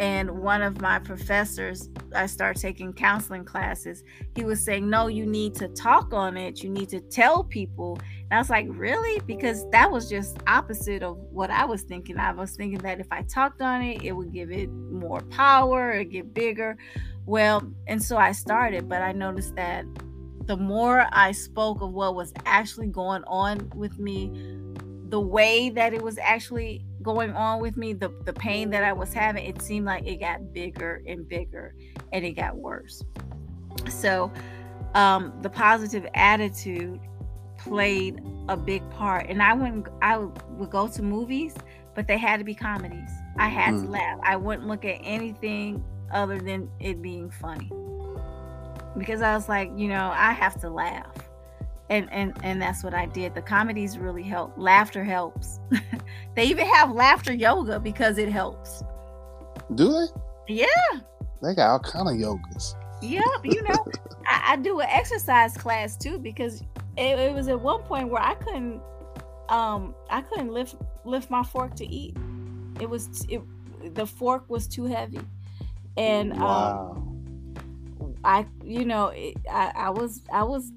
and 0.00 0.30
one 0.30 0.62
of 0.62 0.80
my 0.80 0.98
professors 0.98 1.90
i 2.14 2.24
started 2.26 2.60
taking 2.60 2.92
counseling 2.92 3.44
classes 3.44 4.02
he 4.34 4.44
was 4.44 4.64
saying 4.64 4.88
no 4.88 5.06
you 5.06 5.26
need 5.26 5.54
to 5.54 5.68
talk 5.68 6.12
on 6.14 6.36
it 6.36 6.62
you 6.62 6.70
need 6.70 6.88
to 6.88 7.00
tell 7.00 7.44
people 7.44 7.98
and 8.30 8.38
i 8.38 8.38
was 8.38 8.50
like 8.50 8.66
really? 8.68 9.20
Because 9.26 9.68
that 9.70 9.90
was 9.90 10.08
just 10.08 10.38
opposite 10.46 11.02
of 11.02 11.16
what 11.32 11.50
i 11.50 11.64
was 11.64 11.82
thinking. 11.82 12.18
I 12.18 12.32
was 12.32 12.56
thinking 12.56 12.78
that 12.80 13.00
if 13.00 13.08
i 13.10 13.22
talked 13.22 13.60
on 13.60 13.82
it 13.82 14.02
it 14.02 14.12
would 14.12 14.32
give 14.32 14.50
it 14.50 14.70
more 14.70 15.20
power 15.22 15.92
it 15.92 16.10
get 16.10 16.34
bigger. 16.34 16.76
Well 17.26 17.62
and 17.86 18.02
so 18.02 18.16
i 18.16 18.32
started 18.32 18.88
but 18.88 19.02
i 19.02 19.12
noticed 19.12 19.54
that 19.56 19.84
the 20.46 20.56
more 20.56 21.06
i 21.12 21.32
spoke 21.32 21.80
of 21.80 21.92
what 21.92 22.14
was 22.14 22.32
actually 22.44 22.88
going 22.88 23.22
on 23.24 23.70
with 23.74 23.98
me 23.98 24.58
the 25.10 25.20
way 25.20 25.70
that 25.70 25.92
it 25.92 26.00
was 26.00 26.18
actually 26.18 26.84
going 27.02 27.32
on 27.32 27.60
with 27.60 27.76
me, 27.76 27.92
the, 27.92 28.10
the 28.24 28.32
pain 28.32 28.70
that 28.70 28.84
I 28.84 28.92
was 28.92 29.12
having, 29.12 29.44
it 29.44 29.60
seemed 29.60 29.86
like 29.86 30.06
it 30.06 30.20
got 30.20 30.52
bigger 30.52 31.02
and 31.06 31.28
bigger 31.28 31.74
and 32.12 32.24
it 32.24 32.32
got 32.32 32.56
worse. 32.56 33.02
So, 33.88 34.32
um, 34.94 35.32
the 35.42 35.50
positive 35.50 36.06
attitude 36.14 37.00
played 37.60 38.22
a 38.48 38.56
big 38.56 38.88
part. 38.90 39.26
And 39.28 39.42
I 39.42 39.54
wouldn't, 39.54 39.88
I 40.02 40.18
would 40.18 40.70
go 40.70 40.88
to 40.88 41.02
movies, 41.02 41.54
but 41.94 42.06
they 42.06 42.18
had 42.18 42.38
to 42.38 42.44
be 42.44 42.54
comedies. 42.54 43.10
I 43.38 43.48
had 43.48 43.74
mm. 43.74 43.84
to 43.84 43.90
laugh. 43.90 44.18
I 44.22 44.36
wouldn't 44.36 44.66
look 44.66 44.84
at 44.84 45.00
anything 45.02 45.84
other 46.12 46.38
than 46.38 46.68
it 46.80 47.00
being 47.00 47.30
funny 47.30 47.70
because 48.98 49.22
I 49.22 49.34
was 49.34 49.48
like, 49.48 49.70
you 49.76 49.88
know, 49.88 50.12
I 50.12 50.32
have 50.32 50.60
to 50.60 50.68
laugh 50.68 51.30
and 51.90 52.08
and 52.12 52.32
and 52.42 52.62
that's 52.62 52.82
what 52.82 52.94
I 52.94 53.06
did. 53.06 53.34
The 53.34 53.42
comedies 53.42 53.98
really 53.98 54.22
help. 54.22 54.54
Laughter 54.56 55.04
helps. 55.04 55.58
they 56.36 56.44
even 56.44 56.66
have 56.66 56.92
laughter 56.92 57.34
yoga 57.34 57.78
because 57.80 58.16
it 58.16 58.30
helps. 58.30 58.82
Do 59.74 59.92
they? 59.92 60.54
Yeah. 60.54 61.00
They 61.42 61.54
got 61.54 61.70
all 61.70 61.78
kind 61.80 62.08
of 62.08 62.14
yogas. 62.14 62.74
Yep. 63.02 63.24
You 63.44 63.62
know, 63.64 63.86
I, 64.26 64.52
I, 64.52 64.56
do 64.56 64.80
an 64.80 64.88
exercise 64.88 65.56
class 65.56 65.96
too 65.96 66.18
because 66.18 66.62
it, 66.96 67.18
it, 67.18 67.34
was 67.34 67.48
at 67.48 67.60
one 67.60 67.82
point 67.82 68.08
where 68.08 68.22
I 68.22 68.34
couldn't, 68.34 68.80
um, 69.48 69.94
I 70.08 70.22
couldn't 70.22 70.52
lift 70.52 70.76
lift 71.04 71.30
my 71.30 71.42
fork 71.42 71.74
to 71.76 71.86
eat. 71.86 72.16
It 72.80 72.88
was 72.88 73.24
it, 73.28 73.42
the 73.94 74.06
fork 74.06 74.48
was 74.48 74.66
too 74.66 74.84
heavy, 74.84 75.20
and 75.96 76.32
um, 76.34 76.40
wow. 76.40 76.90
um, 78.00 78.14
I, 78.24 78.46
you 78.64 78.84
know, 78.84 79.08
it, 79.08 79.36
I, 79.50 79.72
I 79.74 79.90
was 79.90 80.22
I 80.32 80.42
was 80.42 80.72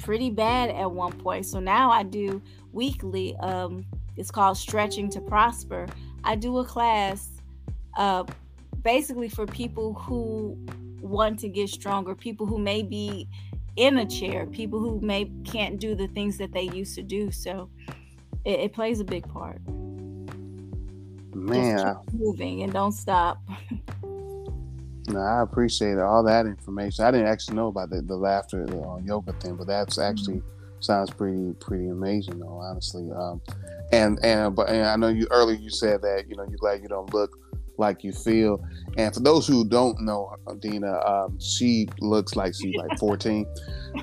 pretty 0.00 0.30
bad 0.30 0.70
at 0.70 0.90
one 0.90 1.12
point. 1.12 1.46
So 1.46 1.60
now 1.60 1.90
I 1.90 2.02
do 2.02 2.42
weekly. 2.72 3.36
Um, 3.36 3.84
it's 4.16 4.30
called 4.30 4.56
Stretching 4.56 5.08
to 5.10 5.20
Prosper. 5.20 5.86
I 6.24 6.36
do 6.36 6.58
a 6.58 6.64
class 6.64 7.28
uh, 7.96 8.24
basically 8.82 9.28
for 9.28 9.46
people 9.46 9.94
who 9.94 10.56
want 11.00 11.38
to 11.40 11.48
get 11.48 11.68
stronger, 11.68 12.14
people 12.14 12.46
who 12.46 12.58
may 12.58 12.82
be 12.82 13.28
in 13.76 13.98
a 13.98 14.06
chair, 14.06 14.46
people 14.46 14.78
who 14.78 15.00
may 15.00 15.30
can't 15.44 15.78
do 15.80 15.94
the 15.94 16.08
things 16.08 16.38
that 16.38 16.52
they 16.52 16.62
used 16.62 16.94
to 16.96 17.02
do. 17.02 17.30
So 17.30 17.70
it, 18.44 18.60
it 18.60 18.72
plays 18.72 19.00
a 19.00 19.04
big 19.04 19.28
part. 19.28 19.60
Man, 21.34 21.96
moving 22.12 22.62
and 22.62 22.72
don't 22.72 22.92
stop. 22.92 23.38
No, 25.08 25.18
I 25.18 25.42
appreciate 25.42 25.98
all 25.98 26.22
that 26.24 26.46
information. 26.46 27.04
I 27.04 27.10
didn't 27.10 27.26
actually 27.26 27.56
know 27.56 27.68
about 27.68 27.90
the, 27.90 28.02
the 28.02 28.16
laughter 28.16 28.64
the, 28.66 28.80
uh, 28.80 28.98
yoga 28.98 29.32
thing, 29.34 29.56
but 29.56 29.66
that's 29.66 29.98
actually 29.98 30.36
mm-hmm. 30.36 30.80
sounds 30.80 31.10
pretty 31.10 31.54
pretty 31.54 31.88
amazing, 31.88 32.38
though. 32.38 32.60
Honestly, 32.62 33.10
um, 33.10 33.40
and 33.90 34.18
and 34.22 34.54
but 34.54 34.68
and 34.68 34.86
I 34.86 34.96
know 34.96 35.08
you 35.08 35.26
earlier 35.30 35.58
you 35.58 35.70
said 35.70 36.02
that 36.02 36.26
you 36.28 36.36
know 36.36 36.44
you're 36.48 36.58
glad 36.58 36.82
you 36.82 36.88
don't 36.88 37.12
look 37.12 37.36
like 37.78 38.04
you 38.04 38.12
feel. 38.12 38.64
And 38.96 39.14
for 39.14 39.20
those 39.20 39.46
who 39.46 39.68
don't 39.68 40.00
know 40.00 40.34
DeeNa, 40.46 41.08
um, 41.08 41.38
she 41.40 41.88
looks 42.00 42.36
like 42.36 42.54
she's 42.54 42.74
like 42.76 42.98
14. 42.98 43.46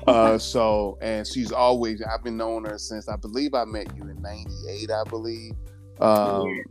Uh, 0.06 0.38
so 0.38 0.98
and 1.00 1.26
she's 1.26 1.52
always 1.52 2.02
I've 2.02 2.22
been 2.22 2.36
knowing 2.36 2.64
her 2.64 2.78
since 2.78 3.08
I 3.08 3.16
believe 3.16 3.54
I 3.54 3.64
met 3.64 3.94
you 3.96 4.02
in 4.02 4.20
'98, 4.22 4.90
I 4.90 5.04
believe. 5.08 5.52
Um, 6.00 6.62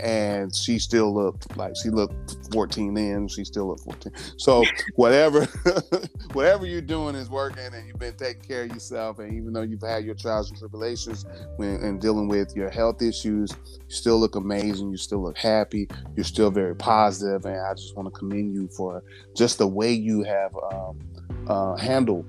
and 0.00 0.54
she 0.54 0.78
still 0.78 1.14
looked 1.14 1.56
like 1.56 1.74
she 1.82 1.90
looked 1.90 2.36
14 2.52 2.94
then. 2.94 3.28
She 3.28 3.44
still 3.44 3.68
looked 3.68 3.84
14. 3.84 4.12
So 4.36 4.64
whatever, 4.96 5.44
whatever 6.32 6.66
you're 6.66 6.80
doing 6.80 7.14
is 7.14 7.30
working, 7.30 7.64
and 7.72 7.86
you've 7.86 7.98
been 7.98 8.16
taking 8.16 8.42
care 8.42 8.64
of 8.64 8.70
yourself. 8.70 9.18
And 9.18 9.32
even 9.34 9.52
though 9.52 9.62
you've 9.62 9.82
had 9.82 10.04
your 10.04 10.14
trials 10.14 10.50
and 10.50 10.58
tribulations 10.58 11.26
when 11.56 11.76
and 11.82 12.00
dealing 12.00 12.28
with 12.28 12.54
your 12.56 12.70
health 12.70 13.02
issues, 13.02 13.50
you 13.50 13.94
still 13.94 14.18
look 14.18 14.36
amazing. 14.36 14.90
You 14.90 14.96
still 14.96 15.22
look 15.22 15.38
happy. 15.38 15.88
You're 16.16 16.24
still 16.24 16.50
very 16.50 16.76
positive, 16.76 17.44
and 17.44 17.60
I 17.60 17.74
just 17.74 17.96
want 17.96 18.12
to 18.12 18.18
commend 18.18 18.54
you 18.54 18.68
for 18.68 19.02
just 19.34 19.58
the 19.58 19.66
way 19.66 19.92
you 19.92 20.22
have 20.22 20.54
um, 20.72 20.98
uh, 21.48 21.76
handled 21.76 22.26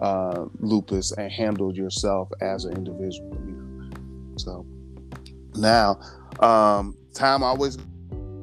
uh, 0.00 0.46
lupus 0.60 1.12
and 1.12 1.30
handled 1.30 1.76
yourself 1.76 2.30
as 2.40 2.64
an 2.64 2.76
individual. 2.76 3.36
You 3.46 3.52
know, 3.52 4.36
so. 4.36 4.66
Now, 5.56 5.98
um, 6.40 6.96
time 7.14 7.42
always 7.42 7.78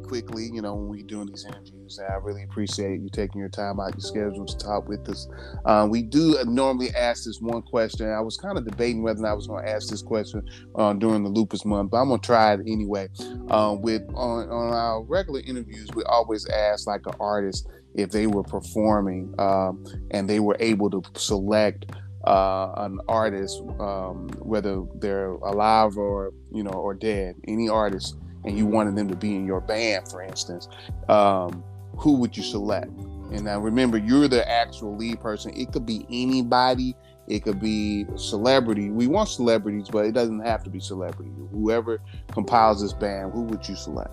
quickly, 0.03 0.49
you 0.53 0.61
know, 0.61 0.75
when 0.75 0.87
we 0.87 1.03
doing 1.03 1.27
these 1.27 1.45
interviews. 1.45 1.99
I 1.99 2.15
really 2.15 2.43
appreciate 2.43 3.01
you 3.01 3.09
taking 3.09 3.39
your 3.39 3.49
time 3.49 3.79
out 3.79 3.93
your 3.93 4.01
schedule 4.01 4.45
to 4.45 4.57
talk 4.57 4.87
with 4.87 5.07
us. 5.09 5.27
Um, 5.65 5.89
we 5.89 6.03
do 6.03 6.37
normally 6.45 6.89
ask 6.95 7.25
this 7.25 7.39
one 7.41 7.61
question. 7.63 8.09
I 8.11 8.21
was 8.21 8.37
kind 8.37 8.57
of 8.57 8.65
debating 8.65 9.01
whether 9.03 9.19
or 9.19 9.23
not 9.23 9.31
I 9.31 9.33
was 9.33 9.47
going 9.47 9.65
to 9.65 9.71
ask 9.71 9.89
this 9.89 10.01
question 10.01 10.47
uh, 10.75 10.93
during 10.93 11.23
the 11.23 11.29
lupus 11.29 11.65
month, 11.65 11.91
but 11.91 11.97
I'm 11.97 12.09
going 12.09 12.19
to 12.19 12.25
try 12.25 12.53
it 12.53 12.59
anyway. 12.61 13.09
Um, 13.49 13.81
with 13.81 14.03
on, 14.13 14.49
on, 14.49 14.73
our 14.73 15.03
regular 15.03 15.41
interviews, 15.41 15.89
we 15.95 16.03
always 16.03 16.47
ask 16.47 16.87
like 16.87 17.05
an 17.05 17.13
artist 17.19 17.67
if 17.95 18.11
they 18.11 18.27
were 18.27 18.43
performing 18.43 19.33
um, 19.39 19.85
and 20.11 20.29
they 20.29 20.39
were 20.39 20.57
able 20.59 20.89
to 20.89 21.01
select 21.15 21.85
uh, 22.23 22.73
an 22.77 22.99
artist, 23.07 23.61
um, 23.79 24.29
whether 24.39 24.83
they're 24.95 25.31
alive 25.31 25.97
or 25.97 26.31
you 26.51 26.63
know 26.63 26.71
or 26.71 26.93
dead, 26.93 27.35
any 27.47 27.69
artist, 27.69 28.15
and 28.45 28.57
you 28.57 28.65
wanted 28.65 28.95
them 28.95 29.09
to 29.09 29.15
be 29.15 29.35
in 29.35 29.45
your 29.45 29.61
band, 29.61 30.09
for 30.09 30.21
instance, 30.21 30.67
um, 31.09 31.63
who 31.97 32.13
would 32.13 32.35
you 32.35 32.43
select? 32.43 32.91
And 33.31 33.43
now 33.43 33.59
remember, 33.59 33.97
you're 33.97 34.27
the 34.27 34.49
actual 34.49 34.95
lead 34.95 35.19
person. 35.19 35.53
It 35.55 35.71
could 35.71 35.85
be 35.85 36.05
anybody. 36.09 36.95
It 37.27 37.43
could 37.43 37.59
be 37.59 38.05
celebrity. 38.15 38.89
We 38.89 39.07
want 39.07 39.29
celebrities, 39.29 39.87
but 39.89 40.05
it 40.05 40.11
doesn't 40.11 40.45
have 40.45 40.63
to 40.65 40.69
be 40.69 40.79
celebrity. 40.79 41.31
Whoever 41.51 42.01
compiles 42.31 42.81
this 42.81 42.93
band, 42.93 43.31
who 43.31 43.43
would 43.43 43.67
you 43.67 43.75
select? 43.75 44.11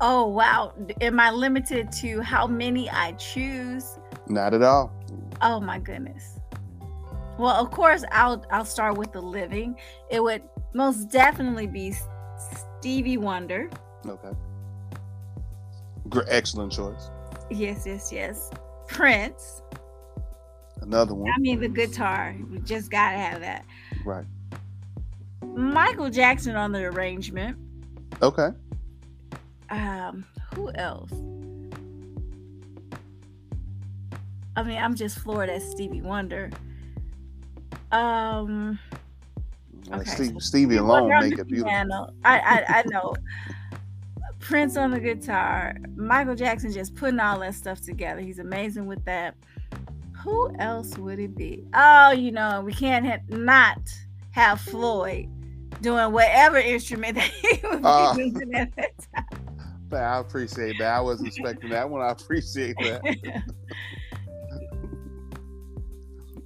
Oh 0.00 0.26
wow! 0.26 0.74
Am 1.00 1.18
I 1.18 1.30
limited 1.30 1.90
to 1.92 2.20
how 2.20 2.46
many 2.46 2.90
I 2.90 3.12
choose? 3.12 3.98
Not 4.28 4.52
at 4.52 4.62
all. 4.62 4.92
Oh 5.40 5.60
my 5.60 5.78
goodness. 5.78 6.38
Well, 7.38 7.54
of 7.54 7.70
course, 7.70 8.04
I'll 8.12 8.44
I'll 8.50 8.64
start 8.64 8.96
with 8.96 9.12
the 9.12 9.20
living. 9.20 9.76
It 10.10 10.22
would 10.22 10.42
most 10.74 11.10
definitely 11.10 11.66
be 11.66 11.94
Stevie 12.78 13.18
Wonder. 13.18 13.70
Okay. 14.06 14.30
Excellent 16.28 16.72
choice. 16.72 17.10
Yes, 17.50 17.84
yes, 17.86 18.10
yes. 18.12 18.50
Prince. 18.88 19.62
Another 20.80 21.14
one. 21.14 21.30
I 21.34 21.38
mean, 21.38 21.60
the 21.60 21.68
guitar. 21.68 22.36
We 22.50 22.58
just 22.60 22.90
gotta 22.90 23.16
have 23.16 23.40
that. 23.40 23.64
Right. 24.04 24.24
Michael 25.42 26.10
Jackson 26.10 26.54
on 26.54 26.72
the 26.72 26.84
arrangement. 26.84 27.56
Okay. 28.22 28.48
Um, 29.70 30.24
who 30.54 30.70
else? 30.72 31.12
I 34.54 34.62
mean, 34.62 34.78
I'm 34.78 34.94
just 34.94 35.18
floored 35.18 35.50
at 35.50 35.62
Stevie 35.62 36.02
Wonder. 36.02 36.50
Um. 37.92 38.78
Okay. 39.92 40.04
Steve, 40.04 40.42
Stevie 40.42 40.76
alone 40.76 41.08
make 41.20 41.38
it 41.38 41.46
beautiful. 41.46 41.70
Piano. 41.70 42.08
I, 42.24 42.38
I 42.38 42.64
I 42.78 42.82
know. 42.86 43.14
Prince 44.40 44.76
on 44.76 44.90
the 44.90 45.00
guitar. 45.00 45.74
Michael 45.96 46.34
Jackson 46.34 46.72
just 46.72 46.94
putting 46.94 47.18
all 47.18 47.40
that 47.40 47.54
stuff 47.54 47.80
together. 47.80 48.20
He's 48.20 48.38
amazing 48.38 48.86
with 48.86 49.04
that. 49.04 49.34
Who 50.22 50.54
else 50.58 50.96
would 50.98 51.18
it 51.18 51.36
be? 51.36 51.64
Oh, 51.74 52.12
you 52.12 52.32
know, 52.32 52.62
we 52.64 52.72
can't 52.72 53.04
have, 53.06 53.28
not 53.28 53.78
have 54.30 54.60
Floyd 54.60 55.28
doing 55.80 56.12
whatever 56.12 56.58
instrument 56.58 57.14
that 57.16 57.30
he 57.30 57.66
was 57.66 57.80
uh, 57.82 58.14
using 58.16 58.54
at 58.54 58.74
that 58.76 58.92
time. 59.14 59.46
But 59.88 60.02
I 60.02 60.18
appreciate 60.18 60.78
that. 60.78 60.92
I 60.94 61.00
wasn't 61.00 61.28
expecting 61.28 61.70
that 61.70 61.88
one. 61.88 62.02
I 62.02 62.10
appreciate 62.10 62.76
that. 62.78 63.02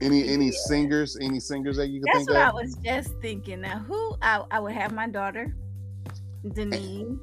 Any 0.00 0.28
any 0.28 0.50
singers? 0.50 1.16
Any 1.20 1.40
singers 1.40 1.76
that 1.76 1.88
you 1.88 2.00
can 2.00 2.06
That's 2.12 2.26
think 2.26 2.30
what 2.30 2.48
of? 2.48 2.48
I 2.48 2.62
was 2.62 2.74
just 2.76 3.10
thinking. 3.20 3.60
Now, 3.60 3.78
who 3.80 4.16
I, 4.22 4.42
I 4.50 4.60
would 4.60 4.72
have 4.72 4.92
my 4.92 5.08
daughter, 5.08 5.54
Deneen, 6.44 7.18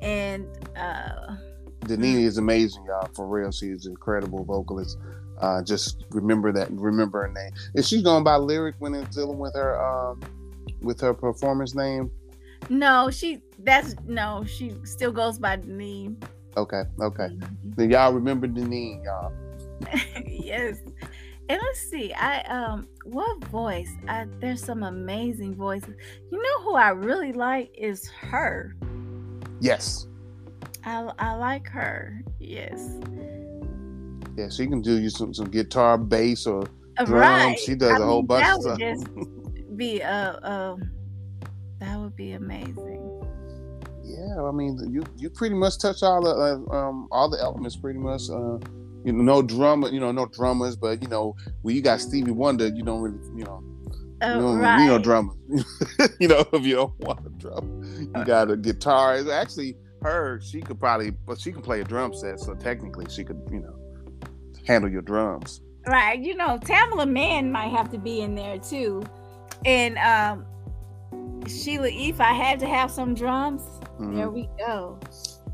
and 0.00 0.46
uh 0.76 1.36
Deneen 1.80 2.24
is 2.24 2.38
amazing, 2.38 2.84
y'all. 2.86 3.08
For 3.14 3.26
real, 3.26 3.52
she's 3.52 3.86
an 3.86 3.92
incredible 3.92 4.44
vocalist. 4.44 4.98
Uh, 5.38 5.62
just 5.62 6.04
remember 6.10 6.52
that. 6.52 6.70
Remember 6.70 7.26
her 7.26 7.32
name. 7.32 7.52
Is 7.74 7.86
she 7.86 8.02
going 8.02 8.24
by 8.24 8.36
lyric 8.36 8.76
when 8.78 8.94
it's 8.94 9.14
dealing 9.14 9.38
with 9.38 9.54
her 9.54 9.78
um 9.80 10.20
with 10.80 11.00
her 11.00 11.12
performance 11.12 11.74
name? 11.74 12.10
No, 12.70 13.10
she 13.10 13.42
that's 13.58 13.94
no, 14.06 14.44
she 14.46 14.74
still 14.84 15.12
goes 15.12 15.38
by 15.38 15.58
Deneen. 15.58 16.22
Okay, 16.56 16.82
okay. 17.00 17.24
Mm-hmm. 17.24 17.70
Then 17.76 17.90
y'all 17.90 18.12
remember 18.12 18.48
Deneen, 18.48 19.04
y'all. 19.04 19.32
yes. 20.26 20.78
And 21.48 21.60
let's 21.62 21.80
see, 21.80 22.12
I 22.12 22.40
um 22.42 22.88
what 23.04 23.44
voice? 23.44 23.90
I 24.08 24.26
there's 24.40 24.62
some 24.62 24.82
amazing 24.82 25.54
voices. 25.54 25.94
You 26.30 26.42
know 26.42 26.62
who 26.62 26.74
I 26.74 26.90
really 26.90 27.32
like 27.32 27.70
is 27.76 28.08
her. 28.08 28.74
Yes. 29.60 30.06
I 30.84 31.10
I 31.18 31.34
like 31.34 31.68
her. 31.68 32.20
Yes. 32.40 32.98
Yeah, 34.36 34.50
she 34.50 34.66
can 34.66 34.82
do 34.82 35.00
you 35.00 35.08
some, 35.08 35.32
some 35.32 35.48
guitar, 35.48 35.96
bass, 35.96 36.46
or 36.46 36.68
uh, 36.98 37.04
drums. 37.04 37.10
Right. 37.10 37.58
She 37.58 37.74
does 37.74 37.92
I 37.92 37.96
a 37.96 37.98
mean, 38.00 38.08
whole 38.08 38.22
bunch 38.22 38.44
that 38.44 38.56
of 38.56 38.62
stuff. 38.62 38.78
Just 38.78 39.06
be 39.76 40.02
uh, 40.02 40.32
uh, 40.32 40.76
that 41.78 41.98
would 41.98 42.16
be 42.16 42.32
amazing. 42.32 43.02
Yeah, 44.02 44.42
I 44.42 44.50
mean, 44.50 44.78
you 44.90 45.04
you 45.16 45.30
pretty 45.30 45.54
much 45.54 45.78
touch 45.78 46.02
all 46.02 46.22
the 46.22 46.30
uh, 46.30 46.76
um 46.76 47.08
all 47.10 47.30
the 47.30 47.40
elements 47.40 47.76
pretty 47.76 47.98
much. 47.98 48.28
Uh, 48.30 48.58
you 49.06 49.12
know, 49.12 49.22
no 49.22 49.40
drummer, 49.40 49.88
you 49.88 50.00
know, 50.00 50.10
no 50.10 50.26
drummers, 50.26 50.74
but 50.74 51.00
you 51.00 51.06
know, 51.06 51.36
when 51.62 51.76
you 51.76 51.80
got 51.80 52.00
Stevie 52.00 52.32
Wonder, 52.32 52.66
you 52.66 52.82
don't 52.82 53.00
really, 53.00 53.18
you 53.36 53.44
know, 53.44 53.62
oh, 54.22 54.34
you 54.34 54.40
don't 54.40 54.58
right. 54.58 54.80
need 54.80 54.88
no 54.88 54.98
drummer. 54.98 55.32
you 56.18 56.26
know, 56.26 56.44
if 56.52 56.66
you 56.66 56.74
don't 56.74 56.98
want 56.98 57.24
a 57.24 57.30
drum, 57.38 57.82
you 57.84 58.10
uh. 58.16 58.24
got 58.24 58.50
a 58.50 58.56
guitar. 58.56 59.16
Actually, 59.30 59.76
her, 60.02 60.40
she 60.42 60.60
could 60.60 60.80
probably, 60.80 61.10
but 61.10 61.40
she 61.40 61.52
can 61.52 61.62
play 61.62 61.80
a 61.80 61.84
drum 61.84 62.12
set, 62.12 62.40
so 62.40 62.54
technically, 62.54 63.06
she 63.08 63.22
could, 63.22 63.40
you 63.48 63.60
know, 63.60 63.78
handle 64.66 64.90
your 64.90 65.02
drums. 65.02 65.60
Right. 65.86 66.18
You 66.18 66.34
know, 66.34 66.58
Tamela 66.58 67.08
Mann 67.08 67.52
might 67.52 67.68
have 67.68 67.92
to 67.92 67.98
be 67.98 68.22
in 68.22 68.34
there 68.34 68.58
too, 68.58 69.04
and 69.64 69.96
um, 69.98 70.44
Sheila, 71.46 71.90
if 71.92 72.20
I 72.20 72.32
had 72.32 72.58
to 72.58 72.66
have 72.66 72.90
some 72.90 73.14
drums, 73.14 73.62
mm-hmm. 73.62 74.16
there 74.16 74.30
we 74.30 74.48
go. 74.58 74.98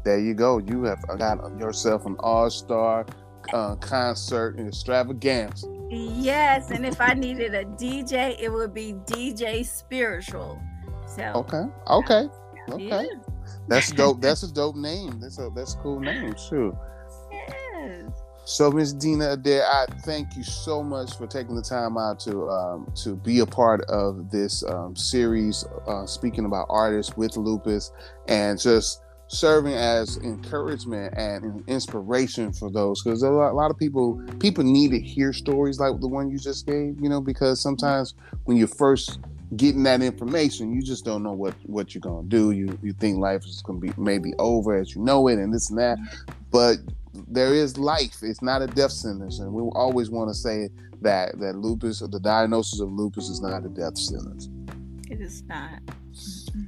there 0.06 0.18
you 0.20 0.32
go. 0.32 0.56
You 0.56 0.84
have 0.84 1.06
got 1.18 1.38
yourself 1.60 2.06
an 2.06 2.16
all-star 2.20 3.04
uh, 3.52 3.76
concert 3.76 4.56
and 4.56 4.68
extravaganza. 4.68 5.66
Yes, 5.90 6.70
and 6.70 6.86
if 6.86 7.00
I 7.00 7.14
needed 7.14 7.54
a 7.54 7.64
DJ, 7.64 8.36
it 8.40 8.50
would 8.50 8.72
be 8.72 8.94
DJ 9.06 9.64
Spiritual. 9.64 10.60
So 11.06 11.22
okay, 11.34 11.64
okay, 11.88 12.28
okay. 12.70 12.86
Yeah. 12.86 13.32
That's 13.68 13.92
dope. 13.92 14.20
That's 14.20 14.42
a 14.42 14.52
dope 14.52 14.76
name. 14.76 15.20
That's 15.20 15.38
a 15.38 15.50
that's 15.54 15.74
a 15.74 15.78
cool 15.78 16.00
name. 16.00 16.34
Sure. 16.36 16.78
Yes. 17.30 18.10
So, 18.44 18.72
Miss 18.72 18.92
DeeNa 18.92 19.34
Adair, 19.34 19.64
I 19.64 19.86
thank 20.04 20.36
you 20.36 20.42
so 20.42 20.82
much 20.82 21.16
for 21.16 21.28
taking 21.28 21.54
the 21.54 21.62
time 21.62 21.96
out 21.96 22.18
to 22.20 22.48
um, 22.50 22.90
to 22.96 23.14
be 23.14 23.38
a 23.38 23.46
part 23.46 23.82
of 23.82 24.30
this 24.30 24.64
um, 24.64 24.96
series, 24.96 25.64
uh, 25.86 26.06
speaking 26.06 26.44
about 26.44 26.66
artists 26.68 27.16
with 27.16 27.36
lupus, 27.36 27.92
and 28.26 28.58
just 28.58 29.02
serving 29.32 29.72
as 29.72 30.18
encouragement 30.18 31.14
and 31.16 31.64
inspiration 31.66 32.52
for 32.52 32.70
those 32.70 33.02
because 33.02 33.22
a 33.22 33.30
lot, 33.30 33.50
a 33.50 33.54
lot 33.54 33.70
of 33.70 33.78
people 33.78 34.22
people 34.38 34.62
need 34.62 34.90
to 34.90 35.00
hear 35.00 35.32
stories 35.32 35.80
like 35.80 35.98
the 36.00 36.06
one 36.06 36.30
you 36.30 36.38
just 36.38 36.66
gave 36.66 37.00
you 37.00 37.08
know 37.08 37.20
because 37.20 37.58
sometimes 37.58 38.12
when 38.44 38.58
you're 38.58 38.68
first 38.68 39.20
getting 39.56 39.82
that 39.84 40.02
information 40.02 40.74
you 40.74 40.82
just 40.82 41.06
don't 41.06 41.22
know 41.22 41.32
what 41.32 41.54
what 41.64 41.94
you're 41.94 42.00
gonna 42.00 42.28
do. 42.28 42.50
You 42.50 42.78
you 42.82 42.92
think 42.92 43.18
life 43.18 43.44
is 43.46 43.62
gonna 43.62 43.78
be 43.78 43.92
maybe 43.96 44.34
over 44.38 44.76
as 44.76 44.94
you 44.94 45.02
know 45.02 45.26
it 45.28 45.38
and 45.38 45.52
this 45.52 45.70
and 45.70 45.78
that 45.78 45.98
but 46.50 46.76
there 47.28 47.54
is 47.54 47.78
life. 47.78 48.18
It's 48.22 48.42
not 48.42 48.62
a 48.62 48.66
death 48.66 48.92
sentence 48.92 49.38
and 49.38 49.52
we 49.52 49.62
always 49.74 50.10
want 50.10 50.28
to 50.28 50.34
say 50.34 50.68
that 51.00 51.38
that 51.40 51.56
lupus 51.56 52.02
or 52.02 52.08
the 52.08 52.20
diagnosis 52.20 52.80
of 52.80 52.92
lupus 52.92 53.30
is 53.30 53.40
not 53.40 53.64
a 53.64 53.68
death 53.68 53.96
sentence 53.96 54.48
it 55.12 55.20
is 55.20 55.42
not. 55.42 55.78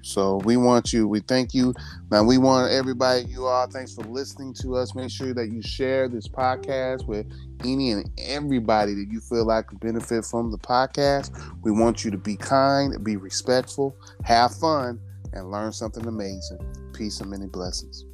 So 0.03 0.37
we 0.45 0.59
want 0.59 0.93
you. 0.93 1.09
We 1.09 1.21
thank 1.21 1.55
you. 1.55 1.73
Now 2.11 2.25
we 2.25 2.37
want 2.37 2.71
everybody, 2.71 3.25
you 3.25 3.47
all, 3.47 3.67
thanks 3.67 3.95
for 3.95 4.03
listening 4.03 4.53
to 4.61 4.77
us. 4.77 4.95
Make 4.95 5.09
sure 5.11 5.33
that 5.33 5.51
you 5.51 5.63
share 5.63 6.09
this 6.09 6.29
podcast 6.29 7.07
with 7.07 7.25
any 7.65 7.93
and 7.93 8.11
everybody 8.19 8.93
that 8.93 9.07
you 9.11 9.21
feel 9.21 9.47
like 9.47 9.69
could 9.69 9.81
benefit 9.81 10.27
from 10.27 10.51
the 10.51 10.59
podcast. 10.59 11.33
We 11.63 11.71
want 11.71 12.05
you 12.05 12.11
to 12.11 12.19
be 12.19 12.37
kind, 12.37 13.03
be 13.03 13.17
respectful, 13.17 13.97
have 14.25 14.55
fun, 14.55 15.01
and 15.33 15.51
learn 15.51 15.73
something 15.73 16.07
amazing. 16.07 16.59
Peace 16.93 17.21
and 17.21 17.31
many 17.31 17.47
blessings. 17.47 18.05